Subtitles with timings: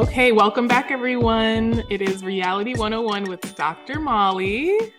[0.00, 1.84] Okay, welcome back, everyone.
[1.90, 4.00] It is Reality 101 with Dr.
[4.00, 4.94] Mali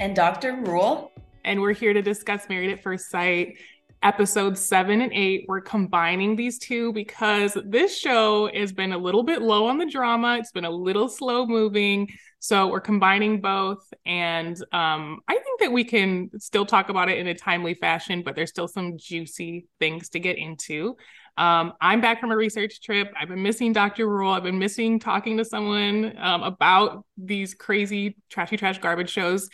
[0.00, 0.56] and Dr.
[0.56, 1.12] Rule.
[1.44, 3.58] And we're here to discuss Married at First Sight,
[4.02, 5.44] episodes seven and eight.
[5.46, 9.86] We're combining these two because this show has been a little bit low on the
[9.86, 12.08] drama, it's been a little slow moving.
[12.40, 13.86] So we're combining both.
[14.04, 18.22] And um, I think that we can still talk about it in a timely fashion,
[18.24, 20.96] but there's still some juicy things to get into.
[21.36, 23.12] Um, I'm back from a research trip.
[23.18, 24.08] I've been missing Dr.
[24.08, 24.32] Rule.
[24.32, 29.48] I've been missing talking to someone um, about these crazy trashy trash garbage shows.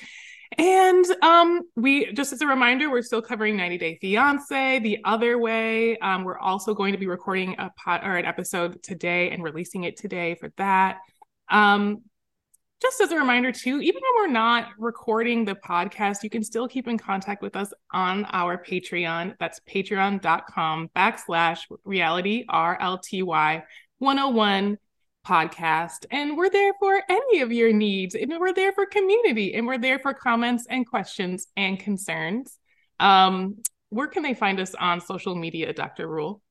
[0.58, 5.38] And um, we just as a reminder, we're still covering 90 Day Fiance the other
[5.38, 5.98] way.
[5.98, 9.84] Um, we're also going to be recording a pot or an episode today and releasing
[9.84, 10.98] it today for that.
[11.48, 12.02] Um,
[12.80, 16.68] just as a reminder too even when we're not recording the podcast you can still
[16.68, 19.34] keep in contact with us on our patreon.
[19.38, 23.22] That's patreon.com backslash reality rlty
[23.98, 24.78] 101
[25.26, 26.06] podcast.
[26.10, 28.14] And we're there for any of your needs.
[28.14, 32.58] And we're there for community and we're there for comments and questions and concerns.
[33.00, 33.56] Um
[33.90, 36.42] where can they find us on social media dr rule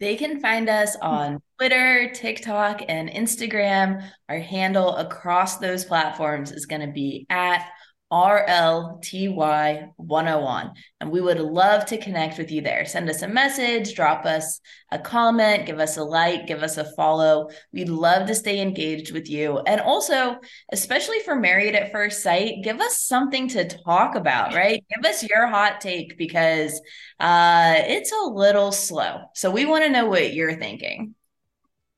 [0.00, 1.06] they can find us hmm.
[1.06, 4.08] on Twitter, TikTok, and Instagram.
[4.28, 7.68] Our handle across those platforms is going to be at
[8.10, 10.72] RLTY101.
[11.00, 12.86] And we would love to connect with you there.
[12.86, 16.90] Send us a message, drop us a comment, give us a like, give us a
[16.94, 17.50] follow.
[17.72, 19.58] We'd love to stay engaged with you.
[19.58, 20.38] And also,
[20.72, 24.82] especially for Married at First Sight, give us something to talk about, right?
[24.94, 26.80] Give us your hot take because
[27.20, 29.24] uh, it's a little slow.
[29.34, 31.14] So we want to know what you're thinking.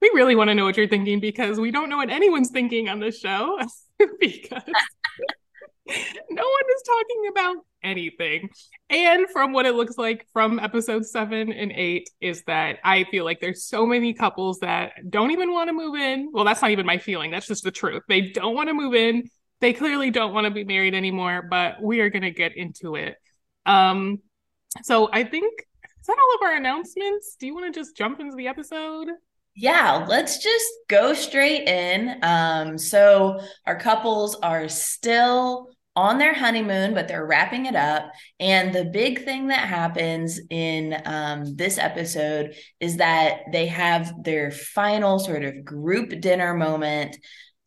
[0.02, 2.88] We really want to know what you're thinking because we don't know what anyone's thinking
[2.88, 3.60] on this show
[4.20, 4.62] because
[6.30, 8.50] no one is talking about anything.
[8.88, 13.24] And from what it looks like from episode seven and eight, is that I feel
[13.24, 16.30] like there's so many couples that don't even want to move in.
[16.32, 17.30] Well, that's not even my feeling.
[17.30, 18.02] That's just the truth.
[18.08, 19.28] They don't want to move in.
[19.60, 22.94] They clearly don't want to be married anymore, but we are going to get into
[22.96, 23.16] it.
[23.66, 24.18] Um,
[24.82, 25.52] so I think
[26.00, 27.36] is that all of our announcements?
[27.38, 29.08] Do you want to just jump into the episode?
[29.54, 32.18] Yeah, let's just go straight in.
[32.22, 38.10] Um, so our couples are still on their honeymoon, but they're wrapping it up.
[38.38, 44.50] And the big thing that happens in um, this episode is that they have their
[44.50, 47.16] final sort of group dinner moment.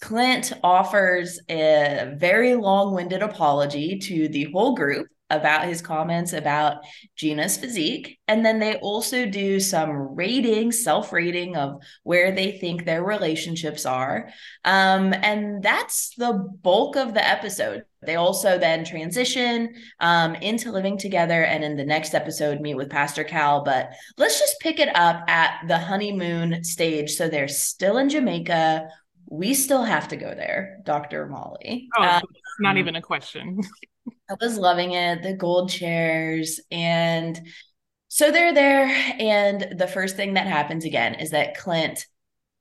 [0.02, 6.84] Clint offers a very long winded apology to the whole group about his comments about
[7.16, 8.20] Gina's physique.
[8.28, 13.86] And then they also do some rating, self rating of where they think their relationships
[13.86, 14.30] are.
[14.64, 17.84] Um, and that's the bulk of the episode.
[18.06, 22.90] They also then transition um, into living together and in the next episode meet with
[22.90, 23.64] Pastor Cal.
[23.64, 27.12] But let's just pick it up at the honeymoon stage.
[27.12, 28.90] So they're still in Jamaica.
[29.30, 31.28] We still have to go there, Dr.
[31.28, 31.88] Mali.
[31.98, 32.22] Oh, um,
[32.60, 33.62] not even a question.
[34.30, 36.60] I was loving it, the gold chairs.
[36.72, 37.40] And
[38.08, 38.88] so they're there.
[39.20, 42.06] And the first thing that happens again is that Clint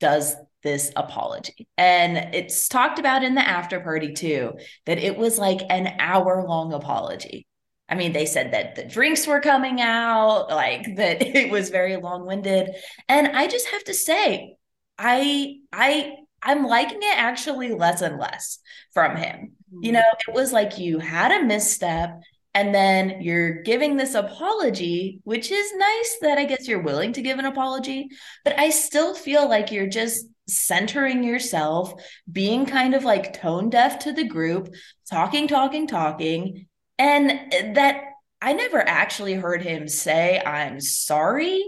[0.01, 1.69] does this apology.
[1.77, 4.53] And it's talked about in the after party too,
[4.87, 7.47] that it was like an hour long apology.
[7.89, 11.97] I mean, they said that the drinks were coming out, like that it was very
[11.97, 12.71] long winded.
[13.09, 14.57] And I just have to say,
[14.99, 18.59] I, I, I'm liking it actually less and less
[18.95, 19.53] from him.
[19.81, 22.21] You know, it was like you had a misstep
[22.55, 27.23] and then you're giving this apology, which is nice that I guess you're willing to
[27.23, 28.09] give an apology,
[28.45, 31.95] but I still feel like you're just centering yourself,
[32.31, 34.69] being kind of like tone deaf to the group,
[35.11, 36.67] talking, talking, talking.
[36.99, 38.03] And that
[38.41, 41.65] I never actually heard him say, I'm sorry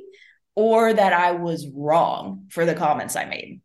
[0.54, 3.60] or that I was wrong for the comments I made.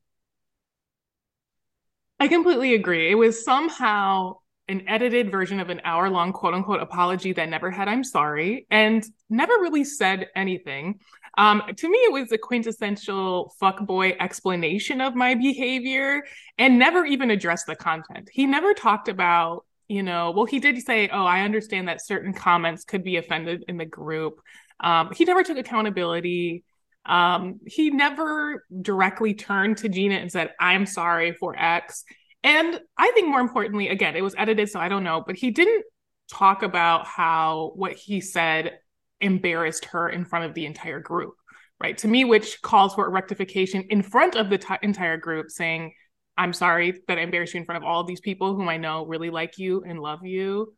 [2.19, 3.11] I completely agree.
[3.11, 4.35] It was somehow
[4.67, 8.67] an edited version of an hour long quote unquote apology that never had I'm sorry
[8.69, 10.99] and never really said anything.
[11.37, 16.23] Um, to me, it was a quintessential fuckboy explanation of my behavior
[16.57, 18.29] and never even addressed the content.
[18.31, 22.33] He never talked about, you know, well, he did say, oh, I understand that certain
[22.33, 24.41] comments could be offended in the group.
[24.81, 26.63] Um, he never took accountability.
[27.05, 32.03] Um, he never directly turned to Gina and said, I'm sorry for X.
[32.43, 35.51] And I think more importantly, again, it was edited, so I don't know, but he
[35.51, 35.83] didn't
[36.31, 38.79] talk about how what he said
[39.19, 41.33] embarrassed her in front of the entire group,
[41.81, 41.97] right?
[41.97, 45.93] To me, which calls for a rectification in front of the t- entire group saying,
[46.37, 49.05] I'm sorry that I embarrassed you in front of all these people whom I know
[49.05, 50.73] really like you and love you.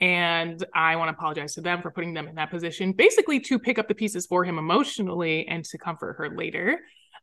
[0.00, 3.58] And I want to apologize to them for putting them in that position, basically to
[3.58, 6.80] pick up the pieces for him emotionally and to comfort her later.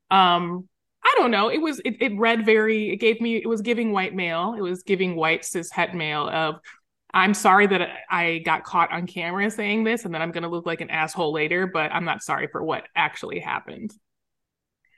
[0.09, 0.67] Um,
[1.03, 1.49] I don't know.
[1.49, 2.91] It was it, it read very.
[2.91, 3.35] It gave me.
[3.35, 4.55] It was giving white male.
[4.57, 6.55] It was giving white cis het male of.
[7.15, 10.49] I'm sorry that I got caught on camera saying this, and then I'm going to
[10.49, 11.67] look like an asshole later.
[11.67, 13.93] But I'm not sorry for what actually happened.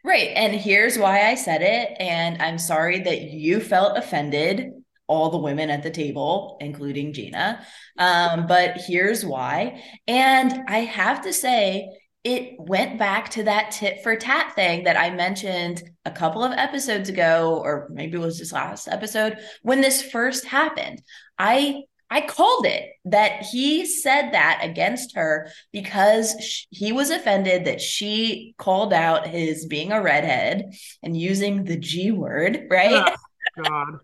[0.06, 4.72] Right, and here's why I said it, and I'm sorry that you felt offended.
[5.08, 7.66] All the women at the table, including Gina.
[7.98, 9.84] Um, but here's why.
[10.08, 11.90] And I have to say,
[12.26, 16.54] it went back to that tit for tat thing that I mentioned a couple of
[16.54, 21.04] episodes ago, or maybe it was just last episode when this first happened.
[21.38, 27.82] I I called it that he said that against her because he was offended that
[27.82, 30.74] she called out his being a redhead
[31.04, 33.16] and using the G word, right?
[33.58, 34.00] Oh, God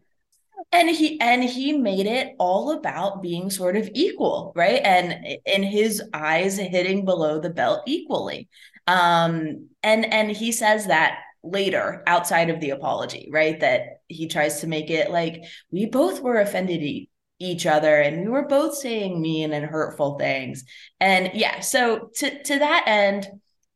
[0.71, 4.81] and he and he made it all about being sort of equal right?
[4.83, 8.47] And in his eyes hitting below the belt equally.
[8.87, 13.59] Um and and he says that later outside of the apology right?
[13.59, 17.09] That he tries to make it like we both were offended e-
[17.39, 20.63] each other and we were both saying mean and hurtful things.
[20.99, 23.27] And yeah so to to that end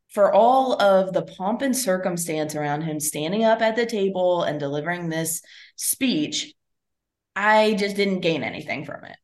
[0.08, 4.58] for all of the pomp and circumstance around him standing up at the table and
[4.58, 5.42] delivering this
[5.76, 6.54] speech
[7.36, 9.16] I just didn't gain anything from it.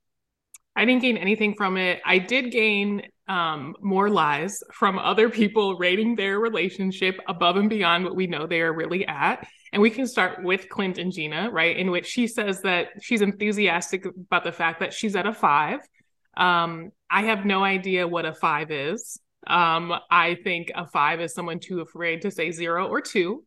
[0.77, 2.01] I didn't gain anything from it.
[2.05, 8.05] I did gain um, more lies from other people rating their relationship above and beyond
[8.05, 9.47] what we know they are really at.
[9.73, 11.77] And we can start with Clint and Gina, right?
[11.77, 15.81] In which she says that she's enthusiastic about the fact that she's at a five.
[16.37, 19.19] Um, I have no idea what a five is.
[19.47, 23.45] Um, I think a five is someone too afraid to say zero or two.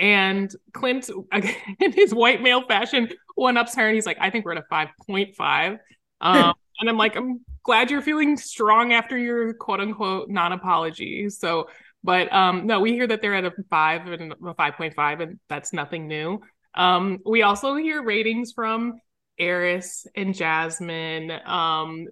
[0.00, 1.10] And Clint,
[1.78, 4.58] in his white male fashion, one ups her and he's like, I think we're at
[4.58, 5.78] a 5.5.
[6.22, 11.30] Um, and I'm like, I'm glad you're feeling strong after your quote unquote non apology.
[11.30, 11.68] So,
[12.04, 15.72] but um, no, we hear that they're at a five and a 5.5, and that's
[15.72, 16.42] nothing new.
[16.74, 19.00] Um, we also hear ratings from
[19.40, 21.32] Airris and Jasmine.
[21.46, 22.08] Um,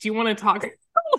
[0.00, 0.68] do you want to talk a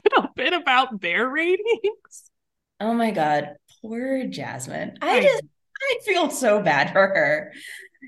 [0.04, 2.31] little bit about their ratings?
[2.80, 5.00] Oh my God, poor Jasmine.
[5.02, 5.44] I, I just
[5.82, 7.52] I feel so bad for her.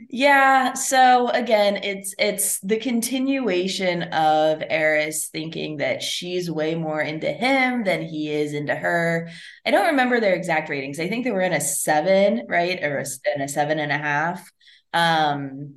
[0.10, 7.32] Yeah, so again, it's it's the continuation of Airris thinking that she's way more into
[7.32, 9.30] him than he is into her.
[9.66, 11.00] I don't remember their exact ratings.
[11.00, 13.04] I think they were in a seven, right, or
[13.36, 14.50] in a seven and a half.
[14.94, 15.76] Um,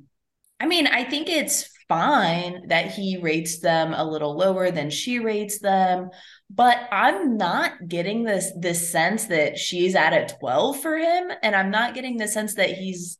[0.59, 5.19] I mean, I think it's fine that he rates them a little lower than she
[5.19, 6.09] rates them
[6.49, 11.55] but i'm not getting this this sense that she's at a 12 for him and
[11.55, 13.17] i'm not getting the sense that he's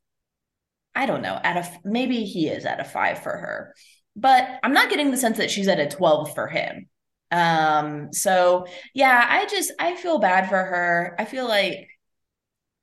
[0.96, 3.74] i don't know at a maybe he is at a 5 for her
[4.16, 6.88] but i'm not getting the sense that she's at a 12 for him.
[7.32, 11.16] Um so yeah i just i feel bad for her.
[11.18, 11.88] I feel like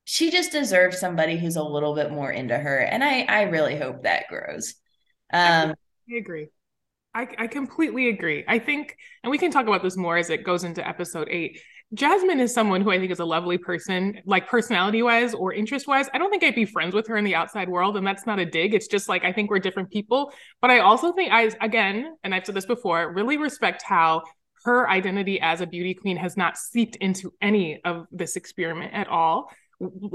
[0.03, 3.77] she just deserves somebody who's a little bit more into her and i i really
[3.77, 4.75] hope that grows
[5.33, 5.75] um,
[6.11, 6.47] I agree.
[7.13, 8.45] I, I completely agree.
[8.47, 11.59] I think, and we can talk about this more as it goes into episode eight.
[11.93, 15.87] Jasmine is someone who I think is a lovely person, like personality wise or interest
[15.87, 16.07] wise.
[16.13, 17.97] I don't think I'd be friends with her in the outside world.
[17.97, 18.73] And that's not a dig.
[18.73, 20.31] It's just like I think we're different people.
[20.61, 24.23] But I also think I, again, and I've said this before, really respect how
[24.63, 29.09] her identity as a beauty queen has not seeped into any of this experiment at
[29.09, 29.51] all.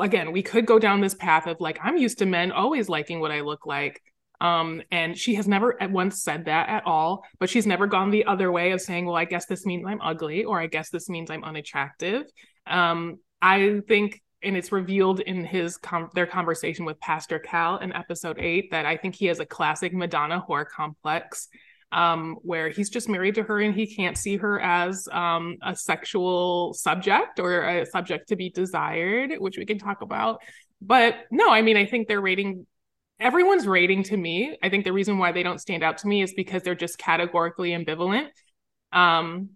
[0.00, 3.20] Again, we could go down this path of like, I'm used to men always liking
[3.20, 4.00] what I look like
[4.40, 8.10] um, and she has never at once said that at all, but she's never gone
[8.10, 10.90] the other way of saying, well, I guess this means I'm ugly, or I guess
[10.90, 12.24] this means I'm unattractive.
[12.66, 17.92] Um, I think, and it's revealed in his com- their conversation with Pastor Cal in
[17.92, 21.48] episode eight that I think he has a classic Madonna whore complex.
[21.92, 25.74] Um, where he's just married to her and he can't see her as um, a
[25.76, 30.40] sexual subject or a subject to be desired, which we can talk about.
[30.82, 32.66] But no, I mean, I think they're rating
[33.18, 36.22] everyone's rating to me i think the reason why they don't stand out to me
[36.22, 38.28] is because they're just categorically ambivalent.
[38.92, 39.50] Um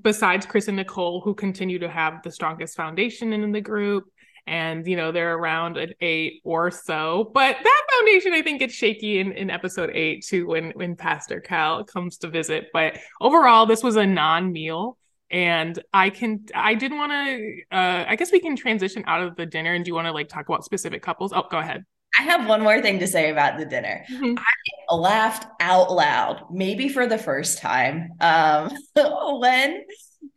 [0.00, 4.04] besides chris and nicole who continue to have the strongest foundation in the group
[4.46, 7.30] and you know they're around an eight or so.
[7.32, 11.40] But that foundation i think gets shaky in, in episode eight too when when pastor
[11.40, 12.68] cal comes to visit.
[12.72, 14.96] But overall this was a non-meal
[15.30, 19.36] and i can i did want to uh i guess we can transition out of
[19.36, 21.32] the dinner and do you want to like talk about specific couples?
[21.32, 21.84] Oh go ahead
[22.18, 24.04] I have one more thing to say about the dinner.
[24.10, 24.34] Mm-hmm.
[24.38, 28.70] I laughed out loud, maybe for the first time, um,
[29.40, 29.84] when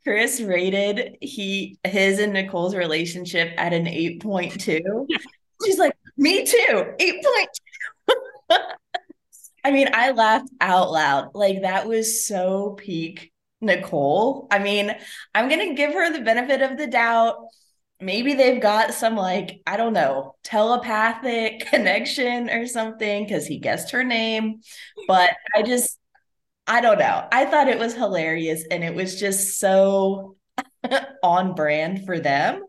[0.04, 5.08] Chris rated he his and Nicole's relationship at an eight point two.
[5.66, 7.50] She's like, "Me too, eight point
[8.10, 8.56] two.
[9.64, 11.32] I mean, I laughed out loud.
[11.34, 14.48] Like that was so peak Nicole.
[14.52, 14.96] I mean,
[15.34, 17.38] I'm gonna give her the benefit of the doubt
[18.02, 23.92] maybe they've got some like i don't know telepathic connection or something because he guessed
[23.92, 24.62] her name.
[25.08, 25.98] But i just
[26.68, 27.28] i don't know.
[27.32, 30.36] I thought it was hilarious and it was just so
[31.24, 32.64] on brand for them.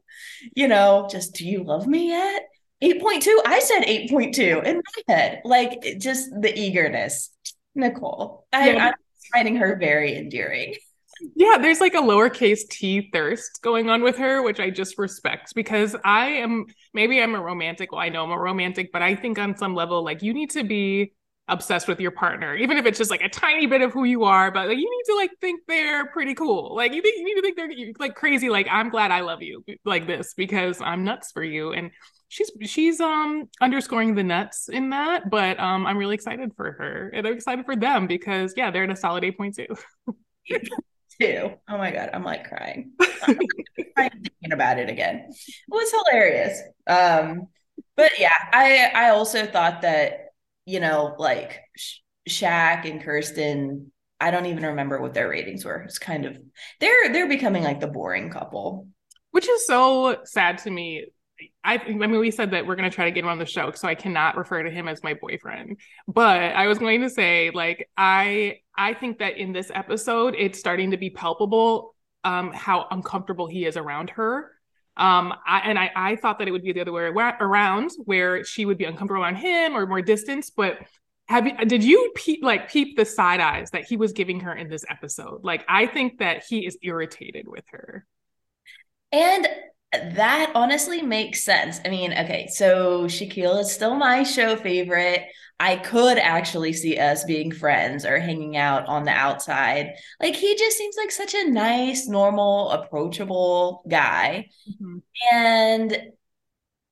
[0.55, 2.43] You know just do you love me yet?
[2.85, 5.43] 8.2 i said 8.2 in my head.
[5.45, 7.31] Like just the eagerness.
[7.77, 8.87] Nicole I, yeah.
[8.87, 8.95] i'm
[9.33, 10.75] finding her very endearing
[11.35, 15.55] yeah, there's like a lowercase t thirst going on with her, which I just respect
[15.55, 17.93] because I am maybe I'm a romantic.
[17.93, 20.51] Well, I know I'm a romantic, but I think on some level, like you need
[20.51, 21.13] to be
[21.49, 24.25] obsessed with your partner, even if it's just like a tiny bit of who you
[24.25, 24.51] are.
[24.51, 26.75] But like you need to like think they're pretty cool.
[26.75, 28.49] Like you think you need to think they're like crazy.
[28.51, 31.73] Like I'm glad I love you like this because I'm nuts for you.
[31.73, 31.93] And
[32.29, 35.31] she's she's um underscoring the nuts in that.
[35.31, 38.85] But um I'm really excited for her and I'm excited for them because yeah, they're
[38.85, 39.67] at a solid eight point two.
[41.21, 41.53] too.
[41.69, 42.93] Oh my god, I'm like crying.
[43.27, 45.27] I'm thinking about it again.
[45.29, 46.61] It was hilarious.
[46.87, 47.49] Um,
[47.97, 50.31] but yeah, I I also thought that
[50.65, 51.61] you know like
[52.29, 53.93] Shaq and Kirsten.
[54.19, 55.83] I don't even remember what their ratings were.
[55.83, 56.39] It's kind of
[56.81, 58.89] they're they're becoming like the boring couple,
[59.31, 61.07] which is so sad to me
[61.65, 63.47] I, I mean, we said that we're going to try to get him on the
[63.47, 65.79] show, so I cannot refer to him as my boyfriend.
[66.07, 70.59] But I was going to say, like, I I think that in this episode, it's
[70.59, 74.53] starting to be palpable um, how uncomfortable he is around her.
[74.97, 78.45] Um, I, and I I thought that it would be the other way around, where
[78.45, 80.51] she would be uncomfortable around him or more distance.
[80.51, 80.79] But
[81.29, 84.55] have you did you peep like peep the side eyes that he was giving her
[84.55, 85.45] in this episode?
[85.45, 88.07] Like, I think that he is irritated with her.
[89.13, 89.47] And
[89.93, 91.81] that honestly makes sense.
[91.85, 95.27] I mean, okay, so Shaquille is still my show favorite.
[95.59, 99.95] I could actually see us being friends or hanging out on the outside.
[100.21, 104.51] Like he just seems like such a nice, normal, approachable guy.
[104.71, 104.99] Mm-hmm.
[105.33, 105.99] And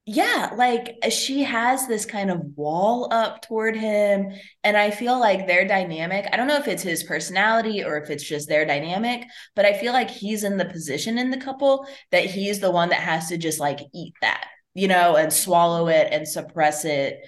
[0.06, 4.32] yeah, like she has this kind of wall up toward him.
[4.62, 8.10] And I feel like their dynamic, I don't know if it's his personality or if
[8.10, 11.86] it's just their dynamic, but I feel like he's in the position in the couple
[12.12, 15.88] that he's the one that has to just like eat that, you know, and swallow
[15.88, 17.20] it and suppress it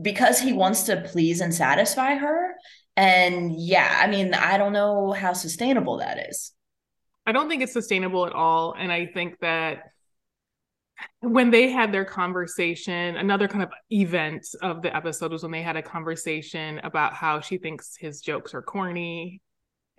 [0.00, 2.54] because he wants to please and satisfy her.
[2.96, 6.52] And yeah, I mean, I don't know how sustainable that is.
[7.26, 8.74] I don't think it's sustainable at all.
[8.78, 9.90] And I think that
[11.20, 15.62] when they had their conversation, another kind of event of the episode was when they
[15.62, 19.42] had a conversation about how she thinks his jokes are corny.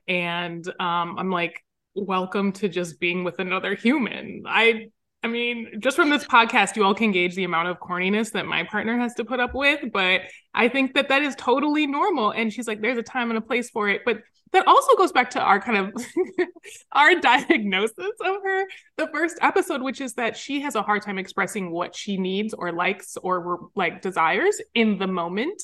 [0.07, 1.63] And um, I'm like,
[1.95, 4.43] welcome to just being with another human.
[4.47, 4.87] I
[5.23, 8.45] I mean, just from this podcast, you all can gauge the amount of corniness that
[8.45, 9.91] my partner has to put up with.
[9.91, 10.21] But
[10.53, 12.31] I think that that is totally normal.
[12.31, 14.03] And she's like, there's a time and a place for it.
[14.05, 14.21] But
[14.53, 16.05] that also goes back to our kind of
[16.91, 18.65] our diagnosis of her
[18.97, 22.53] the first episode which is that she has a hard time expressing what she needs
[22.53, 25.61] or likes or like desires in the moment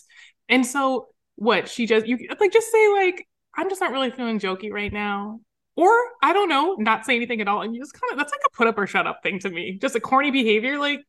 [0.50, 4.40] and so what she just you like just say like i'm just not really feeling
[4.40, 5.40] jokey right now
[5.76, 8.32] or i don't know not say anything at all and you just kind of that's
[8.32, 11.00] like a put up or shut up thing to me just a corny behavior like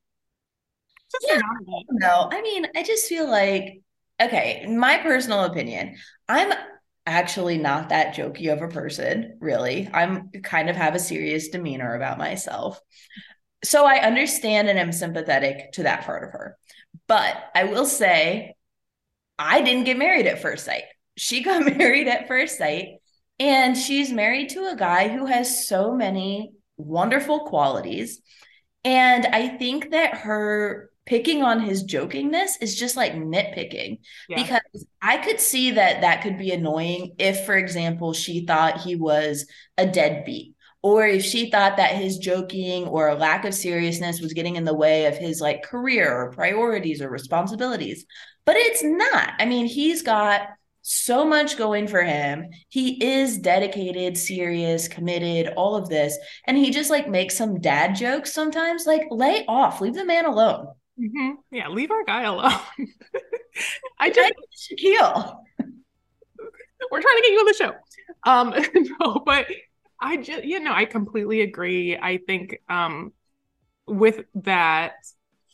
[1.28, 1.40] yeah,
[1.90, 3.80] no i mean i just feel like
[4.20, 5.94] okay my personal opinion
[6.28, 6.52] i'm
[7.06, 9.88] actually not that jokey of a person, really.
[9.92, 12.80] I'm kind of have a serious demeanor about myself.
[13.62, 16.56] So I understand and am sympathetic to that part of her.
[17.06, 18.54] But I will say,
[19.38, 20.84] I didn't get married at first sight.
[21.16, 22.96] She got married at first sight,
[23.38, 28.20] and she's married to a guy who has so many wonderful qualities.
[28.84, 33.98] And I think that her picking on his jokingness is just like nitpicking
[34.28, 34.42] yeah.
[34.42, 38.96] because I could see that that could be annoying if, for example, she thought he
[38.96, 44.20] was a deadbeat or if she thought that his joking or a lack of seriousness
[44.20, 48.06] was getting in the way of his like career or priorities or responsibilities.
[48.44, 49.32] But it's not.
[49.38, 50.48] I mean, he's got
[50.86, 52.50] so much going for him.
[52.68, 56.16] He is dedicated, serious, committed, all of this.
[56.46, 58.84] And he just like makes some dad jokes sometimes.
[58.86, 60.66] Like, lay off, leave the man alone.
[61.00, 61.30] Mm-hmm.
[61.50, 62.52] Yeah, leave our guy alone.
[63.98, 64.34] I just
[64.70, 65.38] Shaquille.
[66.90, 67.72] We're trying to get you on the show.
[68.24, 68.54] Um,
[69.00, 69.46] no, but
[69.98, 71.96] I just you know I completely agree.
[71.96, 73.12] I think um
[73.86, 74.92] with that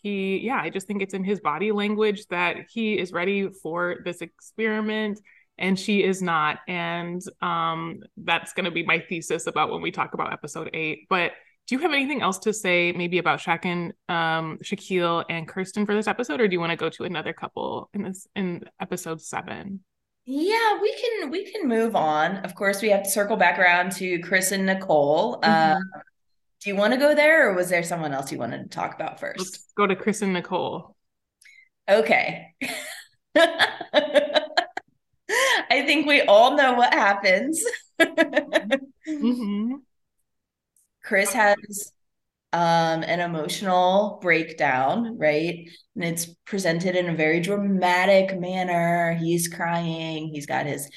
[0.02, 3.97] he yeah I just think it's in his body language that he is ready for
[4.04, 5.21] this experiment
[5.59, 9.90] and she is not and um that's going to be my thesis about when we
[9.90, 11.33] talk about episode 8 but
[11.71, 15.87] do you have anything else to say, maybe about Shaq and um, Shaquille and Kirsten
[15.87, 18.64] for this episode, or do you want to go to another couple in this in
[18.80, 19.78] episode seven?
[20.25, 22.38] Yeah, we can we can move on.
[22.38, 25.40] Of course, we have to circle back around to Chris and Nicole.
[25.40, 25.76] Mm-hmm.
[25.76, 26.00] Uh,
[26.62, 28.95] Do you want to go there or was there someone else you wanted to talk
[28.95, 30.95] about 1st Let's go to Chris and Nicole.
[31.88, 32.49] Okay.
[35.71, 37.62] I think we all know what happens.
[38.00, 39.75] mm-hmm.
[41.02, 41.93] Chris has
[42.52, 45.69] um, an emotional breakdown, right?
[45.95, 49.14] And it's presented in a very dramatic manner.
[49.14, 50.90] He's crying, he's got his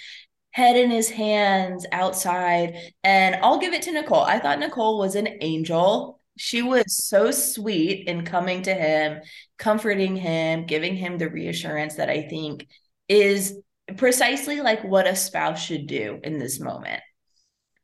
[0.54, 2.78] head in his hands outside.
[3.04, 4.22] And I'll give it to Nicole.
[4.22, 6.22] I thought Nicole was an angel.
[6.38, 9.22] She was so sweet in coming to him,
[9.58, 12.68] comforting him, giving him the reassurance that I think
[13.10, 13.56] is
[13.98, 17.02] precisely like what a spouse should do in this moment.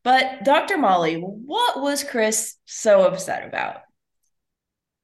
[0.04, 0.78] But Dr.
[0.78, 3.82] Mali, what was Chris so upset about?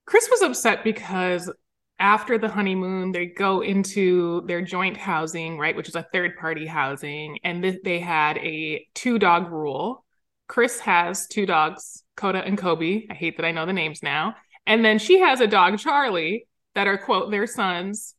[0.06, 1.52] Chris was upset because
[2.00, 6.66] after the honeymoon, they go into their joint housing, right, which is a third party
[6.66, 10.06] housing, and th- they had a two dog rule.
[10.48, 13.08] Chris has two dogs, Coda and Kobe.
[13.10, 14.36] I hate that I know the names now.
[14.68, 18.16] And then she has a dog, Charlie, that are, quote, their sons.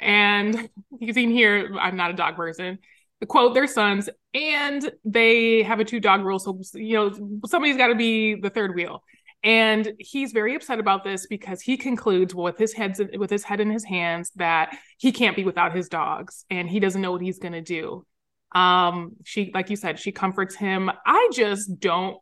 [0.00, 0.68] And
[0.98, 2.78] you can hear I'm not a dog person
[3.26, 7.88] quote their sons and they have a two dog rule so you know somebody's got
[7.88, 9.02] to be the third wheel
[9.44, 13.60] and he's very upset about this because he concludes with his head with his head
[13.60, 17.22] in his hands that he can't be without his dogs and he doesn't know what
[17.22, 18.04] he's going to do
[18.54, 22.18] um she like you said she comforts him i just don't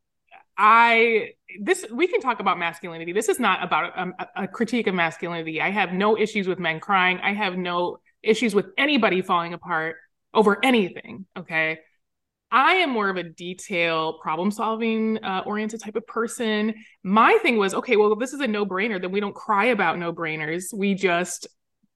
[0.58, 4.94] i this we can talk about masculinity this is not about a, a critique of
[4.94, 9.52] masculinity i have no issues with men crying i have no issues with anybody falling
[9.52, 9.96] apart
[10.34, 11.26] over anything.
[11.36, 11.80] Okay.
[12.52, 16.74] I am more of a detail problem solving uh, oriented type of person.
[17.02, 19.98] My thing was okay, well, this is a no brainer, then we don't cry about
[19.98, 20.64] no brainers.
[20.72, 21.46] We just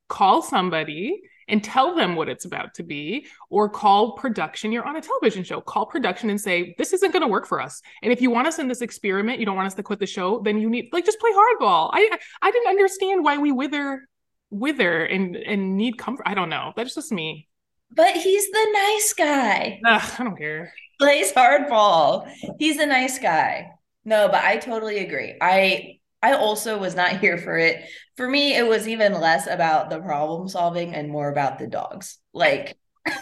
[0.08, 4.72] call somebody and tell them what it's about to be, or call production.
[4.72, 7.60] You're on a television show, call production and say, This isn't going to work for
[7.60, 7.82] us.
[8.02, 10.06] And if you want us in this experiment, you don't want us to quit the
[10.06, 11.90] show, then you need, like, just play hardball.
[11.92, 14.08] I, I didn't understand why we wither,
[14.50, 16.26] wither and, and need comfort.
[16.26, 16.72] I don't know.
[16.74, 17.46] That's just me.
[17.90, 19.80] But he's the nice guy.
[19.86, 20.72] Ugh, I don't care.
[20.98, 22.30] Plays hardball.
[22.58, 23.70] He's a nice guy.
[24.04, 25.36] No, but I totally agree.
[25.40, 27.84] I I also was not here for it.
[28.16, 32.18] For me, it was even less about the problem solving and more about the dogs.
[32.32, 32.76] Like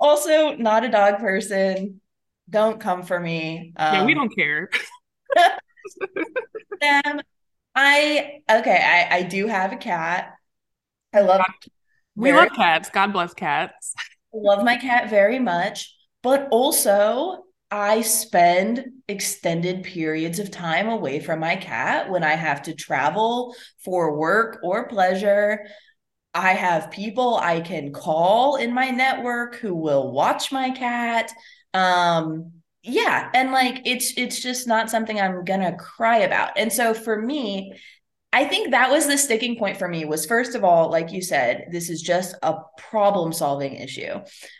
[0.00, 2.00] also not a dog person.
[2.48, 3.72] Don't come for me.
[3.76, 4.70] Um, yeah, we um, don't care.
[6.82, 7.20] um,
[7.74, 10.34] I okay, I I do have a cat.
[11.12, 11.42] I love
[12.16, 12.90] we very, love cats.
[12.90, 13.94] God bless cats.
[13.98, 14.02] I
[14.34, 21.40] love my cat very much, but also I spend extended periods of time away from
[21.40, 25.66] my cat when I have to travel for work or pleasure.
[26.32, 31.32] I have people I can call in my network who will watch my cat.
[31.74, 32.52] Um,
[32.82, 36.56] yeah, and like it's it's just not something I'm gonna cry about.
[36.56, 37.72] And so for me,
[38.36, 41.22] I think that was the sticking point for me was first of all, like you
[41.22, 44.12] said, this is just a problem solving issue.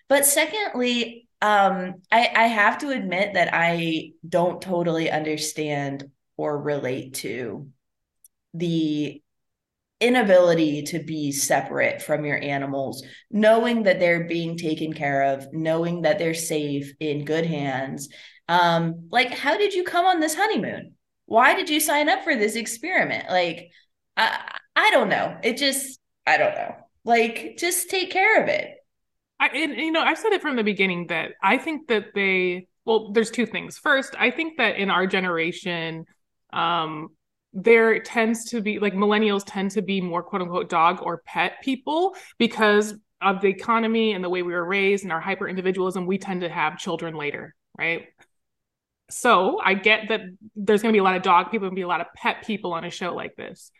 [0.09, 7.17] But secondly, um, I, I have to admit that I don't totally understand or relate
[7.17, 7.69] to
[8.55, 9.23] the
[10.01, 16.01] inability to be separate from your animals, knowing that they're being taken care of, knowing
[16.01, 18.09] that they're safe in good hands.
[18.49, 20.96] Um, like, how did you come on this honeymoon?
[21.27, 23.29] Why did you sign up for this experiment?
[23.29, 23.71] Like,
[24.17, 25.37] I, I don't know.
[25.43, 26.75] It just, I don't know.
[27.05, 28.75] Like, just take care of it.
[29.39, 32.69] I, and, you know, I've said it from the beginning that I think that they,
[32.85, 33.77] well, there's two things.
[33.77, 36.07] First, I think that in our generation,
[36.53, 37.11] um,
[37.53, 41.55] there tends to be like millennials tend to be more quote unquote dog or pet
[41.63, 46.07] people because of the economy and the way we were raised and our hyper individualism.
[46.07, 48.09] We tend to have children later, right?
[49.09, 50.21] So I get that
[50.57, 52.45] there's going to be a lot of dog people and be a lot of pet
[52.45, 53.71] people on a show like this.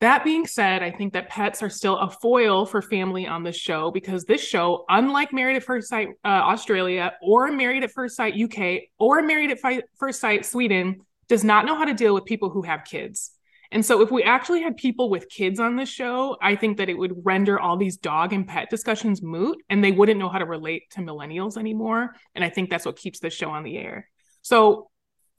[0.00, 3.52] That being said, I think that pets are still a foil for family on the
[3.52, 8.16] show because this show, unlike Married at First Sight uh, Australia or Married at First
[8.16, 12.14] Sight UK or Married at Fi- First Sight Sweden, does not know how to deal
[12.14, 13.30] with people who have kids.
[13.70, 16.88] And so, if we actually had people with kids on this show, I think that
[16.88, 20.38] it would render all these dog and pet discussions moot and they wouldn't know how
[20.38, 22.16] to relate to millennials anymore.
[22.34, 24.08] And I think that's what keeps this show on the air.
[24.42, 24.90] So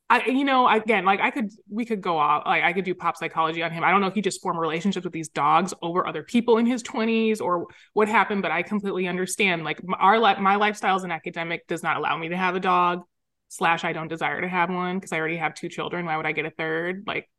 [0.10, 2.94] I, you know, again, like I could, we could go off, like I could do
[2.94, 3.84] pop psychology on him.
[3.84, 6.66] I don't know if he just formed relationships with these dogs over other people in
[6.66, 9.64] his 20s or what happened, but I completely understand.
[9.64, 13.04] Like our, my lifestyle as an academic does not allow me to have a dog,
[13.50, 16.06] slash, I don't desire to have one because I already have two children.
[16.06, 17.04] Why would I get a third?
[17.08, 17.30] Like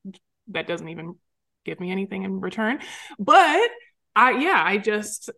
[0.48, 1.14] that doesn't even
[1.64, 2.80] give me anything in return.
[3.18, 3.70] But
[4.16, 5.30] I, yeah, I just,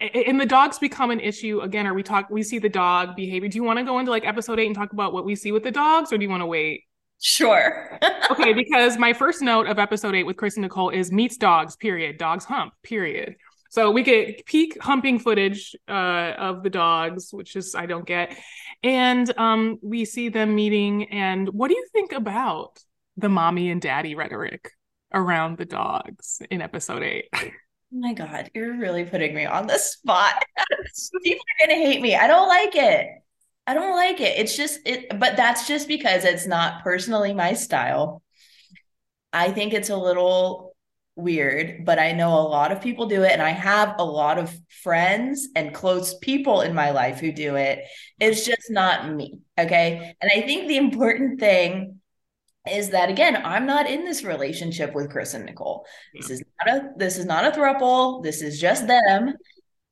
[0.00, 1.60] and the dogs become an issue.
[1.60, 3.48] Again Are we talk we see the dog behavior.
[3.48, 5.52] Do you want to go into like episode 8 and talk about what we see
[5.52, 6.84] with the dogs or do you want to wait?
[7.20, 7.98] Sure.
[8.30, 11.74] Okay because my first note of episode 8 with chris and nicole is meets dogs
[11.76, 12.16] period.
[12.16, 13.36] Dogs hump period.
[13.70, 18.36] So we get peak humping footage uh, of the dogs which is i don't get.
[18.82, 22.78] And um, we see them meeting and what do you think about
[23.16, 24.70] the mommy and daddy rhetoric
[25.12, 27.28] around the dogs in episode 8
[27.92, 30.44] my God, you're really putting me on the spot.
[31.22, 32.14] People are going to hate me.
[32.14, 33.08] I don't like it.
[33.66, 34.38] I don't like it.
[34.38, 38.22] It's just it, but that's just because it's not personally my style.
[39.32, 40.74] I think it's a little
[41.16, 43.32] weird, but I know a lot of people do it.
[43.32, 47.56] And I have a lot of friends and close people in my life who do
[47.56, 47.84] it.
[48.18, 49.40] It's just not me.
[49.58, 50.14] Okay.
[50.20, 51.99] And I think the important thing
[52.70, 55.86] is that again i'm not in this relationship with chris and nicole.
[56.14, 56.20] Yeah.
[56.22, 58.22] this is not a this is not a throuple.
[58.22, 59.34] This is just them.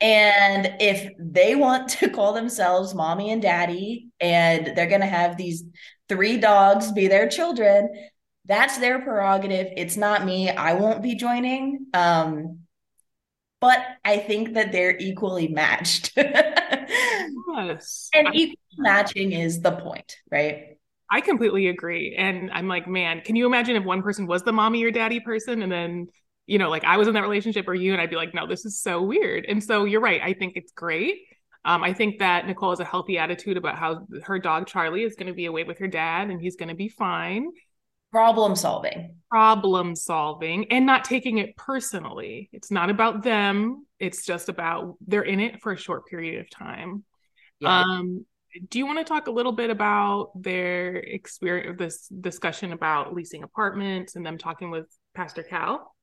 [0.00, 5.36] And if they want to call themselves mommy and daddy and they're going to have
[5.36, 5.64] these
[6.08, 7.90] three dogs be their children
[8.46, 9.66] that's their prerogative.
[9.76, 10.48] It's not me.
[10.48, 11.86] I won't be joining.
[11.92, 12.60] Um
[13.60, 16.16] but i think that they're equally matched.
[17.56, 18.08] Yes.
[18.14, 20.77] and equal matching is the point right
[21.10, 22.14] I completely agree.
[22.16, 25.20] And I'm like, man, can you imagine if one person was the mommy or daddy
[25.20, 26.08] person and then,
[26.46, 28.46] you know, like I was in that relationship or you and I'd be like, no,
[28.46, 29.46] this is so weird.
[29.46, 30.20] And so you're right.
[30.22, 31.20] I think it's great.
[31.64, 35.16] Um, I think that Nicole has a healthy attitude about how her dog Charlie is
[35.16, 37.48] going to be away with her dad and he's going to be fine.
[38.12, 39.16] Problem solving.
[39.30, 42.48] Problem solving and not taking it personally.
[42.52, 43.86] It's not about them.
[43.98, 47.04] It's just about they're in it for a short period of time.
[47.60, 47.80] Yeah.
[47.80, 48.24] Um,
[48.70, 53.42] do you want to talk a little bit about their experience this discussion about leasing
[53.42, 55.94] apartments and them talking with pastor cal?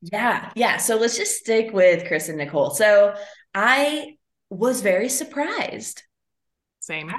[0.00, 2.70] Yeah yeah so let's just stick with chris and nicole.
[2.70, 3.14] So
[3.54, 4.16] i
[4.50, 6.02] was very surprised.
[6.80, 7.12] Same.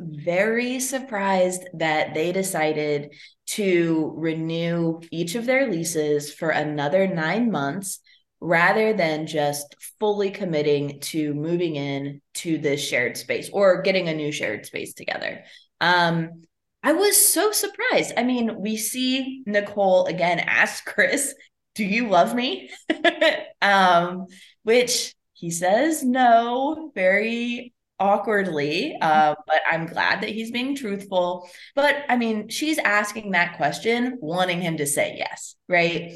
[0.00, 3.14] Very surprised that they decided
[3.46, 8.00] to renew each of their leases for another nine months
[8.42, 14.14] rather than just fully committing to moving in to this shared space or getting a
[14.14, 15.44] new shared space together.
[15.80, 16.42] Um,
[16.82, 18.14] I was so surprised.
[18.16, 21.34] I mean, we see Nicole again ask Chris,
[21.76, 22.70] "Do you love me?"
[23.62, 24.26] um,
[24.64, 28.96] which he says no, very awkwardly.
[29.00, 31.48] Uh, but I'm glad that he's being truthful.
[31.76, 36.14] But I mean, she's asking that question, wanting him to say yes, right?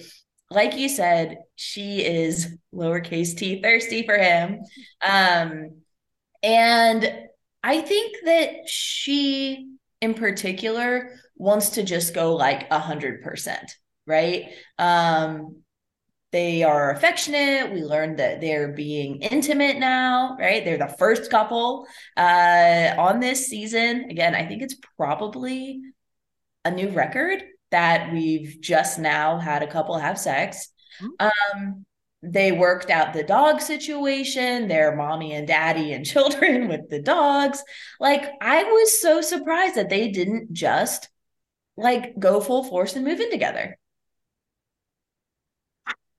[0.51, 4.61] Like you said, she is lowercase t thirsty for him.
[5.05, 5.83] Um,
[6.43, 7.13] and
[7.63, 13.75] I think that she, in particular, wants to just go like a hundred percent,
[14.07, 14.51] right?
[14.79, 15.63] Um,
[16.33, 17.73] they are affectionate.
[17.73, 20.65] We learned that they're being intimate now, right?
[20.65, 24.11] They're the first couple uh, on this season.
[24.11, 25.81] Again, I think it's probably
[26.65, 27.43] a new record
[27.77, 30.69] that we've just now had a couple have sex.
[30.99, 31.27] Mm-hmm.
[31.59, 31.85] Um,
[32.23, 37.63] they worked out the dog situation, their mommy and daddy and children with the dogs.
[38.01, 41.11] Like, I was so surprised that they didn't just
[41.77, 43.79] like go full force and move in together.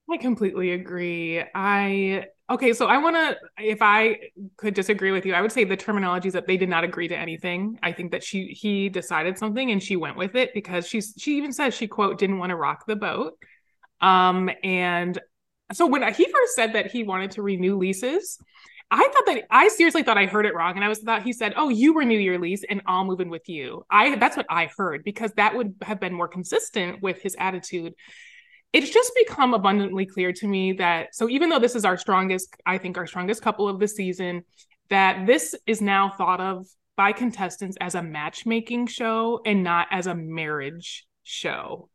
[0.07, 1.43] I completely agree.
[1.55, 4.17] I okay, so I want to if I
[4.57, 7.07] could disagree with you, I would say the terminology is that they did not agree
[7.07, 7.79] to anything.
[7.83, 11.37] I think that she he decided something and she went with it because she's she
[11.37, 13.33] even says she quote didn't want to rock the boat.
[14.01, 15.19] Um and
[15.73, 18.37] so when he first said that he wanted to renew leases,
[18.89, 21.33] I thought that I seriously thought I heard it wrong, and I was thought he
[21.33, 24.45] said, "Oh, you renew your lease, and I'll move in with you." I that's what
[24.49, 27.93] I heard because that would have been more consistent with his attitude
[28.77, 32.55] it's just become abundantly clear to me that so even though this is our strongest
[32.65, 34.43] i think our strongest couple of the season
[34.89, 40.07] that this is now thought of by contestants as a matchmaking show and not as
[40.07, 41.89] a marriage show.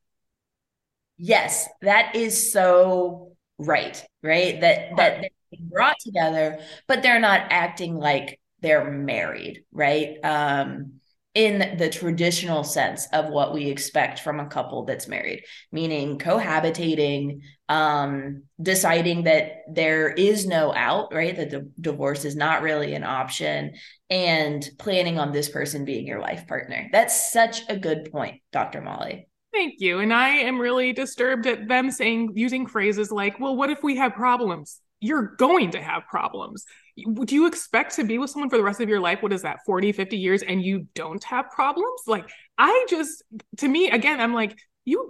[1.19, 4.61] Yes that is so right right?
[4.61, 10.17] That that they're brought together but they're not acting like they're married right?
[10.25, 11.01] Um
[11.35, 17.41] in the traditional sense of what we expect from a couple that's married, meaning cohabitating,
[17.71, 21.35] um, deciding that there is no out, right?
[21.35, 23.73] That the divorce is not really an option,
[24.11, 26.89] and planning on this person being your life partner.
[26.93, 28.83] That's such a good point, Dr.
[28.83, 29.27] Mali.
[29.55, 30.01] Thank you.
[30.01, 33.97] And I am really disturbed at them saying, using phrases like, well, what if we
[33.97, 34.81] have problems?
[35.01, 36.65] You're going to have problems
[36.97, 39.43] do you expect to be with someone for the rest of your life what is
[39.43, 42.03] that 40 50 years and you don't have problems?
[42.07, 42.29] Like
[42.59, 43.23] i just
[43.59, 45.09] to me again i'm like you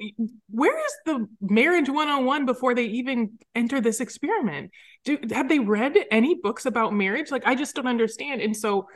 [0.50, 4.70] where is the marriage 101 before they even enter this experiment?
[5.04, 7.30] Do have they read any books about marriage?
[7.30, 8.40] Like i just don't understand.
[8.40, 8.86] And so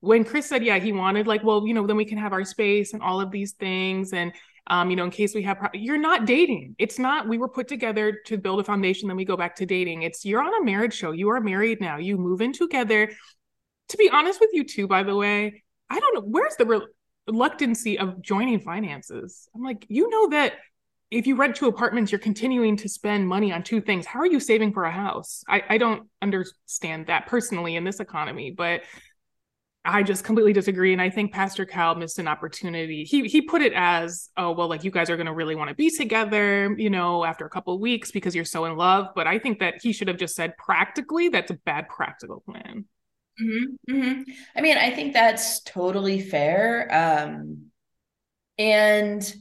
[0.00, 2.44] when chris said yeah he wanted like well you know then we can have our
[2.44, 4.32] space and all of these things and
[4.68, 7.48] um you know in case we have pro- you're not dating it's not we were
[7.48, 10.62] put together to build a foundation then we go back to dating it's you're on
[10.62, 13.10] a marriage show you are married now you move in together
[13.88, 16.86] to be honest with you too by the way i don't know where's the re-
[17.26, 19.48] reluctancy of joining finances.
[19.54, 20.54] I'm like, you know that
[21.10, 24.06] if you rent two apartments, you're continuing to spend money on two things.
[24.06, 25.44] How are you saving for a house?
[25.48, 28.82] I, I don't understand that personally in this economy, but
[29.84, 30.92] I just completely disagree.
[30.92, 33.04] And I think Pastor Cal missed an opportunity.
[33.04, 35.74] He he put it as, oh, well, like you guys are gonna really want to
[35.74, 39.08] be together, you know, after a couple weeks because you're so in love.
[39.14, 42.86] But I think that he should have just said practically, that's a bad practical plan.
[43.40, 44.22] Mm-hmm, mm-hmm.
[44.56, 46.88] I mean, I think that's totally fair.
[46.90, 47.66] Um,
[48.56, 49.34] and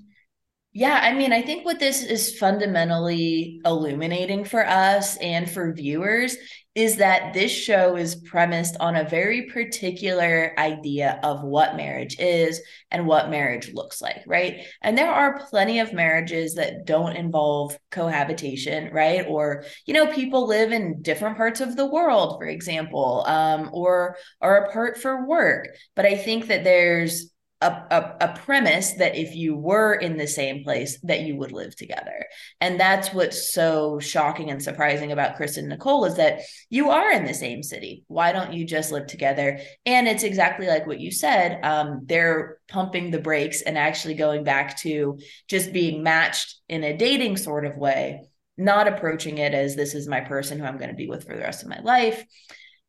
[0.73, 6.35] yeah, I mean, I think what this is fundamentally illuminating for us and for viewers
[6.75, 12.61] is that this show is premised on a very particular idea of what marriage is
[12.89, 14.65] and what marriage looks like, right?
[14.81, 19.23] And there are plenty of marriages that don't involve cohabitation, right?
[19.27, 24.17] Or, you know, people live in different parts of the world, for example, um, or
[24.41, 25.67] are apart for work.
[25.95, 27.32] But I think that there's
[27.63, 31.51] a, a, a, premise that if you were in the same place that you would
[31.51, 32.25] live together.
[32.61, 37.11] And that's what's so shocking and surprising about chris and nicole is that you are
[37.11, 38.03] in the same city.
[38.07, 39.59] Why don't you just live together?
[39.85, 44.43] And it's exactly like what you said um, they're pumping the brakes and actually going
[44.43, 48.21] back to just being matched in a dating sort of way
[48.55, 51.35] not approaching it as this is my person who i'm going to be with for
[51.35, 52.23] the rest of my life.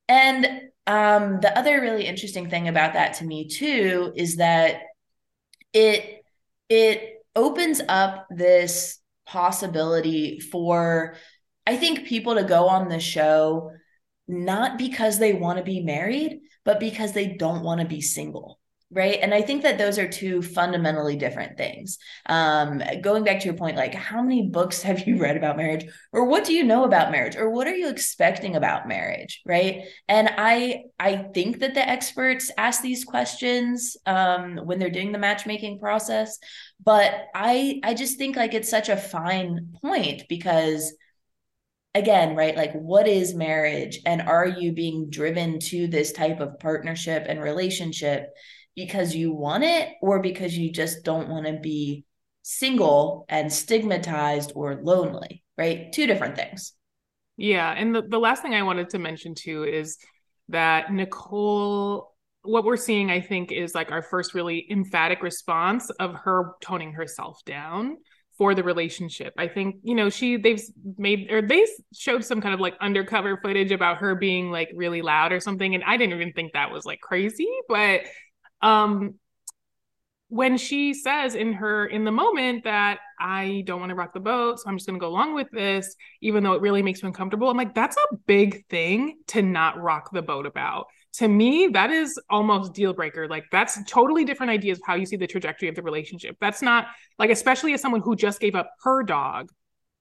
[0.08, 0.46] And
[0.86, 4.82] um, the other really interesting thing about that to me too is that
[5.72, 6.24] it
[6.68, 11.16] it opens up this possibility for
[11.66, 13.72] I think people to go on the show
[14.28, 18.58] not because they want to be married, but because they don't want to be single
[18.94, 19.18] right?
[19.20, 21.98] And i think that those are two fundamentally different things.
[22.26, 25.84] Um going back to your point like how many books have you read about marriage?
[26.12, 27.36] Or what do you know about marriage?
[27.36, 29.42] Or what are you expecting about marriage?
[29.44, 29.88] Right?
[30.08, 35.18] And i i think that the experts ask these questions um when they're doing the
[35.18, 36.38] matchmaking process.
[36.82, 40.94] But i i just think like it's such a fine point because
[41.94, 42.56] again, right?
[42.56, 44.00] Like, what is marriage?
[44.04, 48.34] And are you being driven to this type of partnership and relationship
[48.76, 52.04] because you want it or because you just don't want to be
[52.42, 55.92] single and stigmatized or lonely, right?
[55.92, 56.72] Two different things.
[57.36, 57.72] Yeah.
[57.72, 59.98] And the, the last thing I wanted to mention too is
[60.48, 66.14] that Nicole, what we're seeing, I think, is like our first really emphatic response of
[66.14, 67.96] her toning herself down
[68.36, 69.32] for the relationship.
[69.38, 70.62] I think, you know, she they've
[70.98, 75.02] made or they showed some kind of like undercover footage about her being like really
[75.02, 75.74] loud or something.
[75.74, 78.02] And I didn't even think that was like crazy, but
[78.64, 79.14] um
[80.28, 84.20] when she says in her in the moment that I don't want to rock the
[84.20, 87.04] boat, so I'm just going to go along with this, even though it really makes
[87.04, 87.48] me uncomfortable.
[87.48, 90.86] I'm like, that's a big thing to not rock the boat about.
[91.18, 93.28] To me, that is almost deal breaker.
[93.28, 96.36] Like that's totally different ideas of how you see the trajectory of the relationship.
[96.40, 99.50] That's not like, especially as someone who just gave up her dog.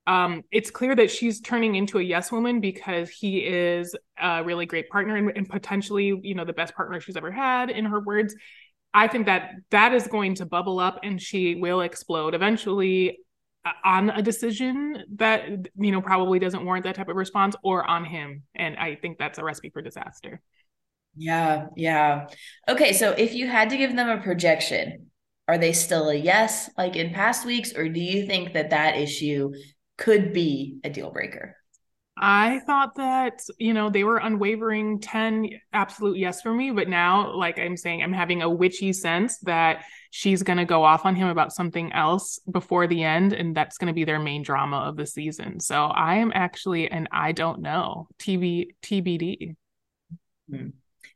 [0.05, 4.65] Um, it's clear that she's turning into a yes woman because he is a really
[4.65, 8.01] great partner and, and potentially, you know, the best partner she's ever had, in her
[8.01, 8.35] words
[8.93, 13.19] I think that that is going to bubble up and she will explode eventually
[13.65, 17.83] uh, on a decision that you know probably doesn't warrant that type of response or
[17.85, 20.41] on him and I think that's a recipe for disaster.
[21.15, 22.27] Yeah, yeah.
[22.67, 25.11] Okay, so if you had to give them a projection,
[25.47, 28.97] are they still a yes like in past weeks or do you think that that
[28.97, 29.51] issue
[30.03, 31.55] could be a deal breaker?
[32.17, 36.71] I thought that, you know, they were unwavering 10 absolute yes for me.
[36.71, 40.83] But now, like I'm saying, I'm having a witchy sense that she's going to go
[40.83, 43.31] off on him about something else before the end.
[43.31, 45.61] And that's going to be their main drama of the season.
[45.61, 49.55] So I am actually, an I don't know, TB, TBD.
[50.51, 50.67] Hmm.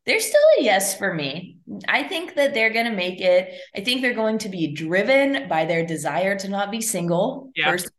[0.06, 1.58] They're still a yes for me.
[1.90, 3.54] I think that they're going to make it.
[3.76, 7.70] I think they're going to be driven by their desire to not be single, yeah.
[7.70, 7.92] first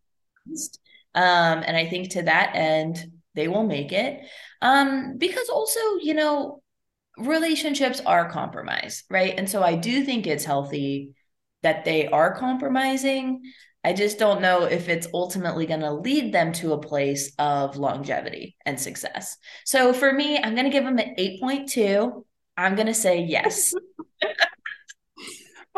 [1.14, 4.20] um, and I think to that end, they will make it.
[4.62, 6.62] Um, because also, you know,
[7.18, 9.34] relationships are compromise, right?
[9.36, 11.14] And so I do think it's healthy
[11.62, 13.42] that they are compromising.
[13.84, 17.76] I just don't know if it's ultimately going to lead them to a place of
[17.76, 19.36] longevity and success.
[19.64, 22.24] So for me, I'm going to give them an 8.2.
[22.56, 23.72] I'm going to say yes.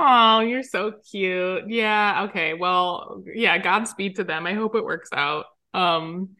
[0.02, 1.64] Oh, you're so cute.
[1.68, 2.24] Yeah.
[2.30, 2.54] Okay.
[2.54, 4.46] Well, yeah, Godspeed to them.
[4.46, 5.44] I hope it works out.
[5.74, 6.30] Um,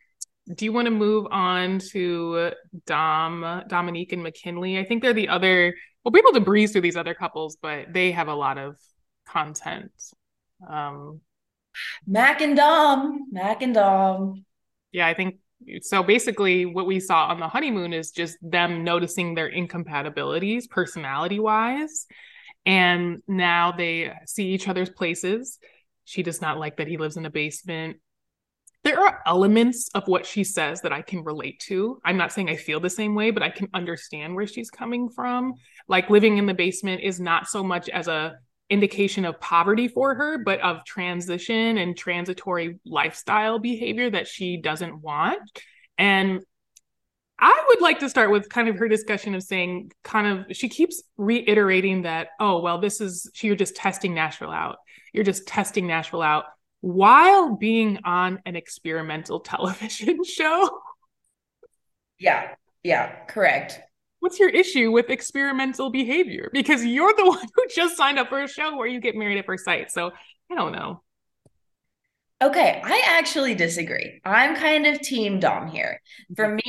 [0.55, 2.53] do you want to move on to
[2.87, 4.79] Dom, Dominique, and McKinley?
[4.79, 5.75] I think they're the other.
[6.03, 8.77] We'll be able to breeze through these other couples, but they have a lot of
[9.29, 9.92] content.
[10.66, 11.20] Um,
[12.07, 14.46] Mac and Dom, Mac and Dom.
[14.90, 15.37] Yeah, I think
[15.83, 16.03] so.
[16.03, 22.07] Basically, what we saw on the honeymoon is just them noticing their incompatibilities, personality wise,
[22.66, 25.59] and now they see each other's places.
[26.05, 27.99] She does not like that he lives in a basement
[28.83, 32.01] there are elements of what she says that I can relate to.
[32.05, 35.11] I'm not saying I feel the same way, but I can understand where she's coming
[35.11, 35.55] from.
[35.87, 38.38] Like living in the basement is not so much as a
[38.70, 45.03] indication of poverty for her, but of transition and transitory lifestyle behavior that she doesn't
[45.03, 45.40] want.
[45.99, 46.40] And
[47.40, 50.68] I would like to start with kind of her discussion of saying, kind of, she
[50.68, 54.76] keeps reiterating that, oh, well, this is, you're just testing Nashville out.
[55.14, 56.44] You're just testing Nashville out
[56.81, 60.68] while being on an experimental television show.
[62.18, 63.81] Yeah, yeah, correct.
[64.20, 66.50] What's your issue with experimental behavior?
[66.53, 69.38] Because you're the one who just signed up for a show where you get married
[69.38, 69.90] at first sight.
[69.90, 70.12] So
[70.50, 71.03] I don't know.
[72.42, 74.20] Okay, I actually disagree.
[74.24, 76.00] I'm kind of team Dom here.
[76.37, 76.62] For me,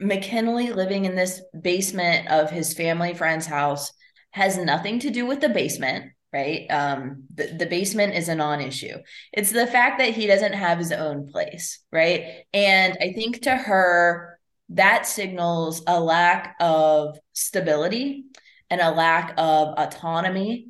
[0.00, 3.92] McKinley living in this basement of his family friend's house
[4.30, 6.66] has nothing to do with the basement right?
[6.68, 8.96] Um, the, the basement is a non issue.
[9.32, 12.42] It's the fact that he doesn't have his own place, right?
[12.52, 14.34] And I think to her,
[14.70, 18.24] that signals a lack of stability
[18.68, 20.68] and a lack of autonomy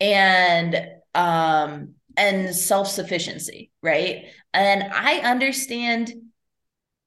[0.00, 6.12] and um and self-sufficiency right and i understand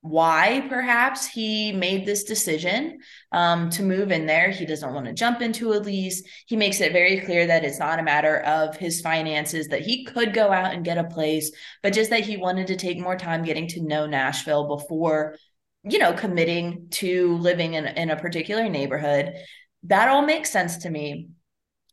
[0.01, 2.99] why perhaps he made this decision
[3.31, 4.51] um, to move in there.
[4.51, 6.23] He doesn't want to jump into a lease.
[6.45, 10.05] He makes it very clear that it's not a matter of his finances, that he
[10.05, 11.51] could go out and get a place,
[11.83, 15.35] but just that he wanted to take more time getting to know Nashville before,
[15.83, 19.33] you know, committing to living in, in a particular neighborhood.
[19.83, 21.29] That all makes sense to me.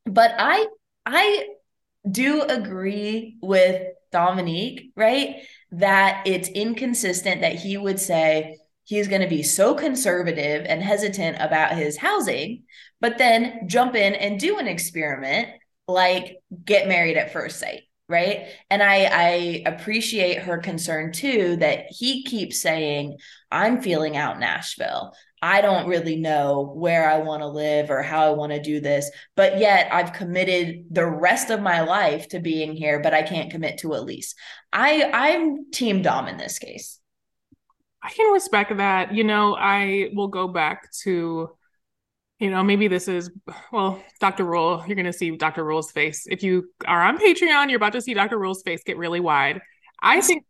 [0.04, 0.66] But I,
[1.06, 1.48] I
[2.08, 5.42] do agree with Dominique, right?
[5.78, 11.38] That it's inconsistent that he would say he's going to be so conservative and hesitant
[11.40, 12.64] about his housing,
[13.00, 15.48] but then jump in and do an experiment
[15.88, 18.48] like get married at first sight right?
[18.70, 23.16] And i i appreciate her concern too that he keeps saying
[23.50, 28.26] i'm feeling out nashville I don't really know where I want to live or how
[28.26, 32.38] I want to do this, but yet I've committed the rest of my life to
[32.38, 34.35] being here, but I can't commit to a lease.
[34.72, 36.98] I I'm team Dom in this case.
[38.02, 39.12] I can respect that.
[39.12, 41.50] You know, I will go back to
[42.38, 43.30] you know, maybe this is
[43.70, 44.44] well, Dr.
[44.44, 45.62] Rule, you're gonna see Dr.
[45.62, 46.26] Rule's face.
[46.26, 48.38] If you are on Patreon, you're about to see Dr.
[48.38, 49.61] Rule's face get really wide.
[50.00, 50.46] I think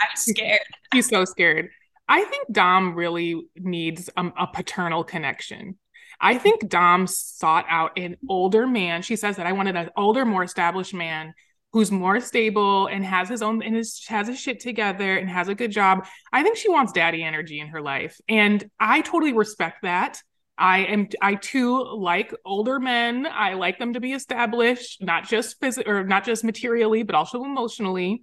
[0.00, 0.66] I'm scared.
[0.92, 1.68] He's so scared.
[2.12, 5.78] I think Dom really needs a, a paternal connection.
[6.20, 9.00] I think Dom sought out an older man.
[9.00, 11.32] She says that I wanted an older, more established man
[11.72, 15.48] who's more stable and has his own and his, has his shit together and has
[15.48, 16.04] a good job.
[16.30, 18.20] I think she wants daddy energy in her life.
[18.28, 20.20] And I totally respect that.
[20.58, 23.26] I am I too like older men.
[23.26, 27.42] I like them to be established, not just physically or not just materially, but also
[27.42, 28.22] emotionally.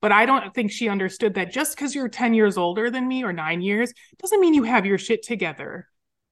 [0.00, 3.24] But I don't think she understood that just because you're 10 years older than me
[3.24, 5.88] or nine years doesn't mean you have your shit together.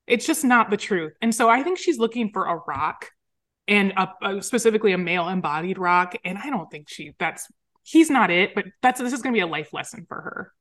[0.07, 1.15] It's just not the truth.
[1.21, 3.11] And so I think she's looking for a rock
[3.67, 6.15] and a, a, specifically a male embodied rock.
[6.25, 7.49] And I don't think she, that's,
[7.83, 10.53] he's not it, but that's, this is going to be a life lesson for her.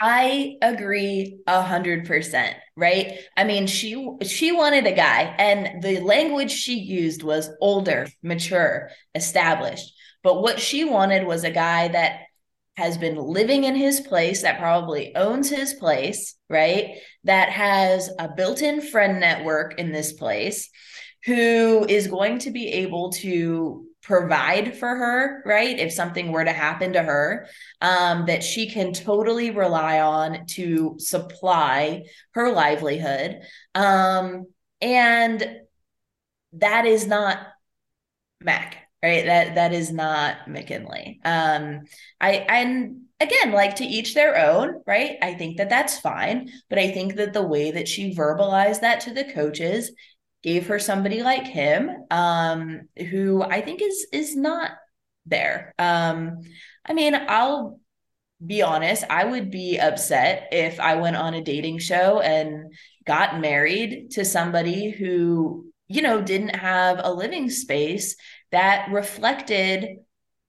[0.00, 3.18] I agree a hundred percent, right?
[3.36, 8.90] I mean, she she wanted a guy, and the language she used was older, mature,
[9.16, 9.92] established.
[10.22, 12.20] But what she wanted was a guy that
[12.78, 16.94] has been living in his place, that probably owns his place, right?
[17.24, 20.70] That has a built in friend network in this place,
[21.24, 25.76] who is going to be able to provide for her, right?
[25.76, 27.48] If something were to happen to her,
[27.80, 33.40] um, that she can totally rely on to supply her livelihood.
[33.74, 34.46] Um,
[34.80, 35.44] and
[36.52, 37.38] that is not
[38.40, 39.24] Mac right?
[39.26, 41.20] That that is not mckinley.
[41.24, 41.82] Um
[42.20, 45.16] i and again like to each their own right?
[45.22, 49.00] I think that that's fine but i think that the way that she verbalized that
[49.02, 49.92] to the coaches
[50.42, 54.72] gave her somebody like him um who i think is is not
[55.26, 55.74] there.
[55.78, 56.40] Um
[56.86, 57.80] i mean i'll
[58.44, 62.72] be honest i would be upset if i went on a dating show and
[63.04, 68.16] got married to somebody who you know, didn't have a living space
[68.52, 69.98] that reflected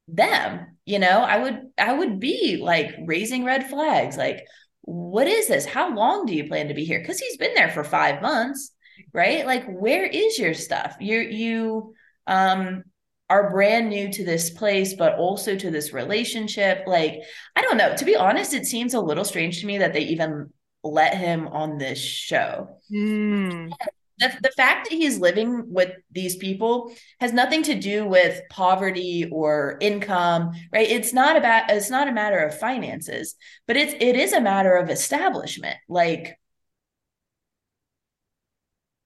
[0.08, 0.78] them.
[0.86, 4.46] You know, I would I would be like raising red flags like
[4.82, 5.66] what is this?
[5.66, 7.04] How long do you plan to be here?
[7.06, 8.72] Cuz he's been there for 5 months,
[9.14, 9.46] right?
[9.46, 10.96] Like where is your stuff?
[11.00, 11.94] You you
[12.26, 12.84] um
[13.30, 16.84] are brand new to this place, but also to this relationship.
[16.88, 17.22] Like,
[17.56, 17.96] I don't know.
[17.96, 20.52] To be honest, it seems a little strange to me that they even
[20.84, 22.80] let him on this show.
[22.92, 23.72] Mm.
[24.20, 29.30] The, the fact that he's living with these people has nothing to do with poverty
[29.32, 34.16] or income right it's not about it's not a matter of finances but it's it
[34.18, 36.38] is a matter of establishment like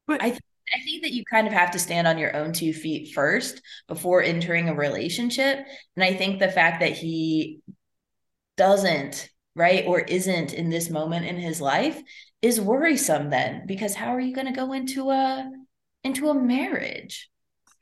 [0.08, 0.42] but i th-
[0.74, 3.62] I think that you kind of have to stand on your own two feet first
[3.88, 5.60] before entering a relationship.
[5.96, 7.60] And I think the fact that he
[8.58, 12.02] doesn't, right, or isn't in this moment in his life
[12.42, 15.50] is worrisome then because how are you going to go into a
[16.04, 17.30] into a marriage?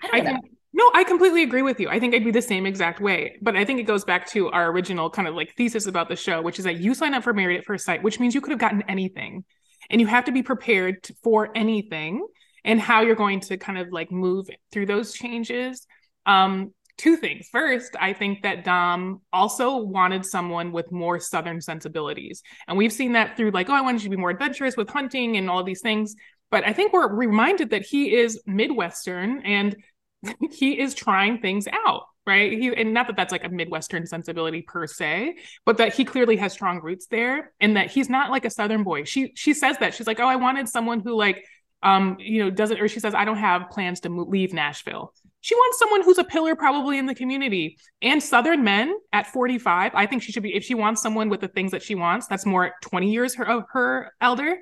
[0.02, 0.40] I don't I know.
[0.74, 1.90] No, I completely agree with you.
[1.90, 3.38] I think I'd be the same exact way.
[3.42, 6.16] But I think it goes back to our original kind of like thesis about the
[6.16, 8.40] show, which is that you sign up for Married at First Sight, which means you
[8.40, 9.44] could have gotten anything.
[9.90, 12.26] And you have to be prepared for anything
[12.64, 15.86] and how you're going to kind of like move through those changes.
[16.26, 17.50] Um, two things.
[17.52, 22.44] First, I think that Dom also wanted someone with more Southern sensibilities.
[22.68, 24.88] And we've seen that through like, oh, I wanted you to be more adventurous with
[24.88, 26.16] hunting and all these things.
[26.52, 29.76] But I think we're reminded that he is Midwestern and
[30.52, 34.62] he is trying things out right he and not that that's like a midwestern sensibility
[34.62, 35.36] per se
[35.66, 38.84] but that he clearly has strong roots there and that he's not like a southern
[38.84, 41.44] boy she she says that she's like oh i wanted someone who like
[41.84, 45.14] um, you know, doesn't, or she says, I don't have plans to leave Nashville.
[45.42, 47.78] She wants someone who's a pillar probably in the community.
[48.02, 51.42] And Southern men at 45, I think she should be, if she wants someone with
[51.42, 54.58] the things that she wants, that's more 20 years her, of her elder,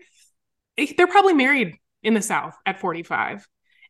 [0.78, 3.46] eh, they're probably married in the South at 45.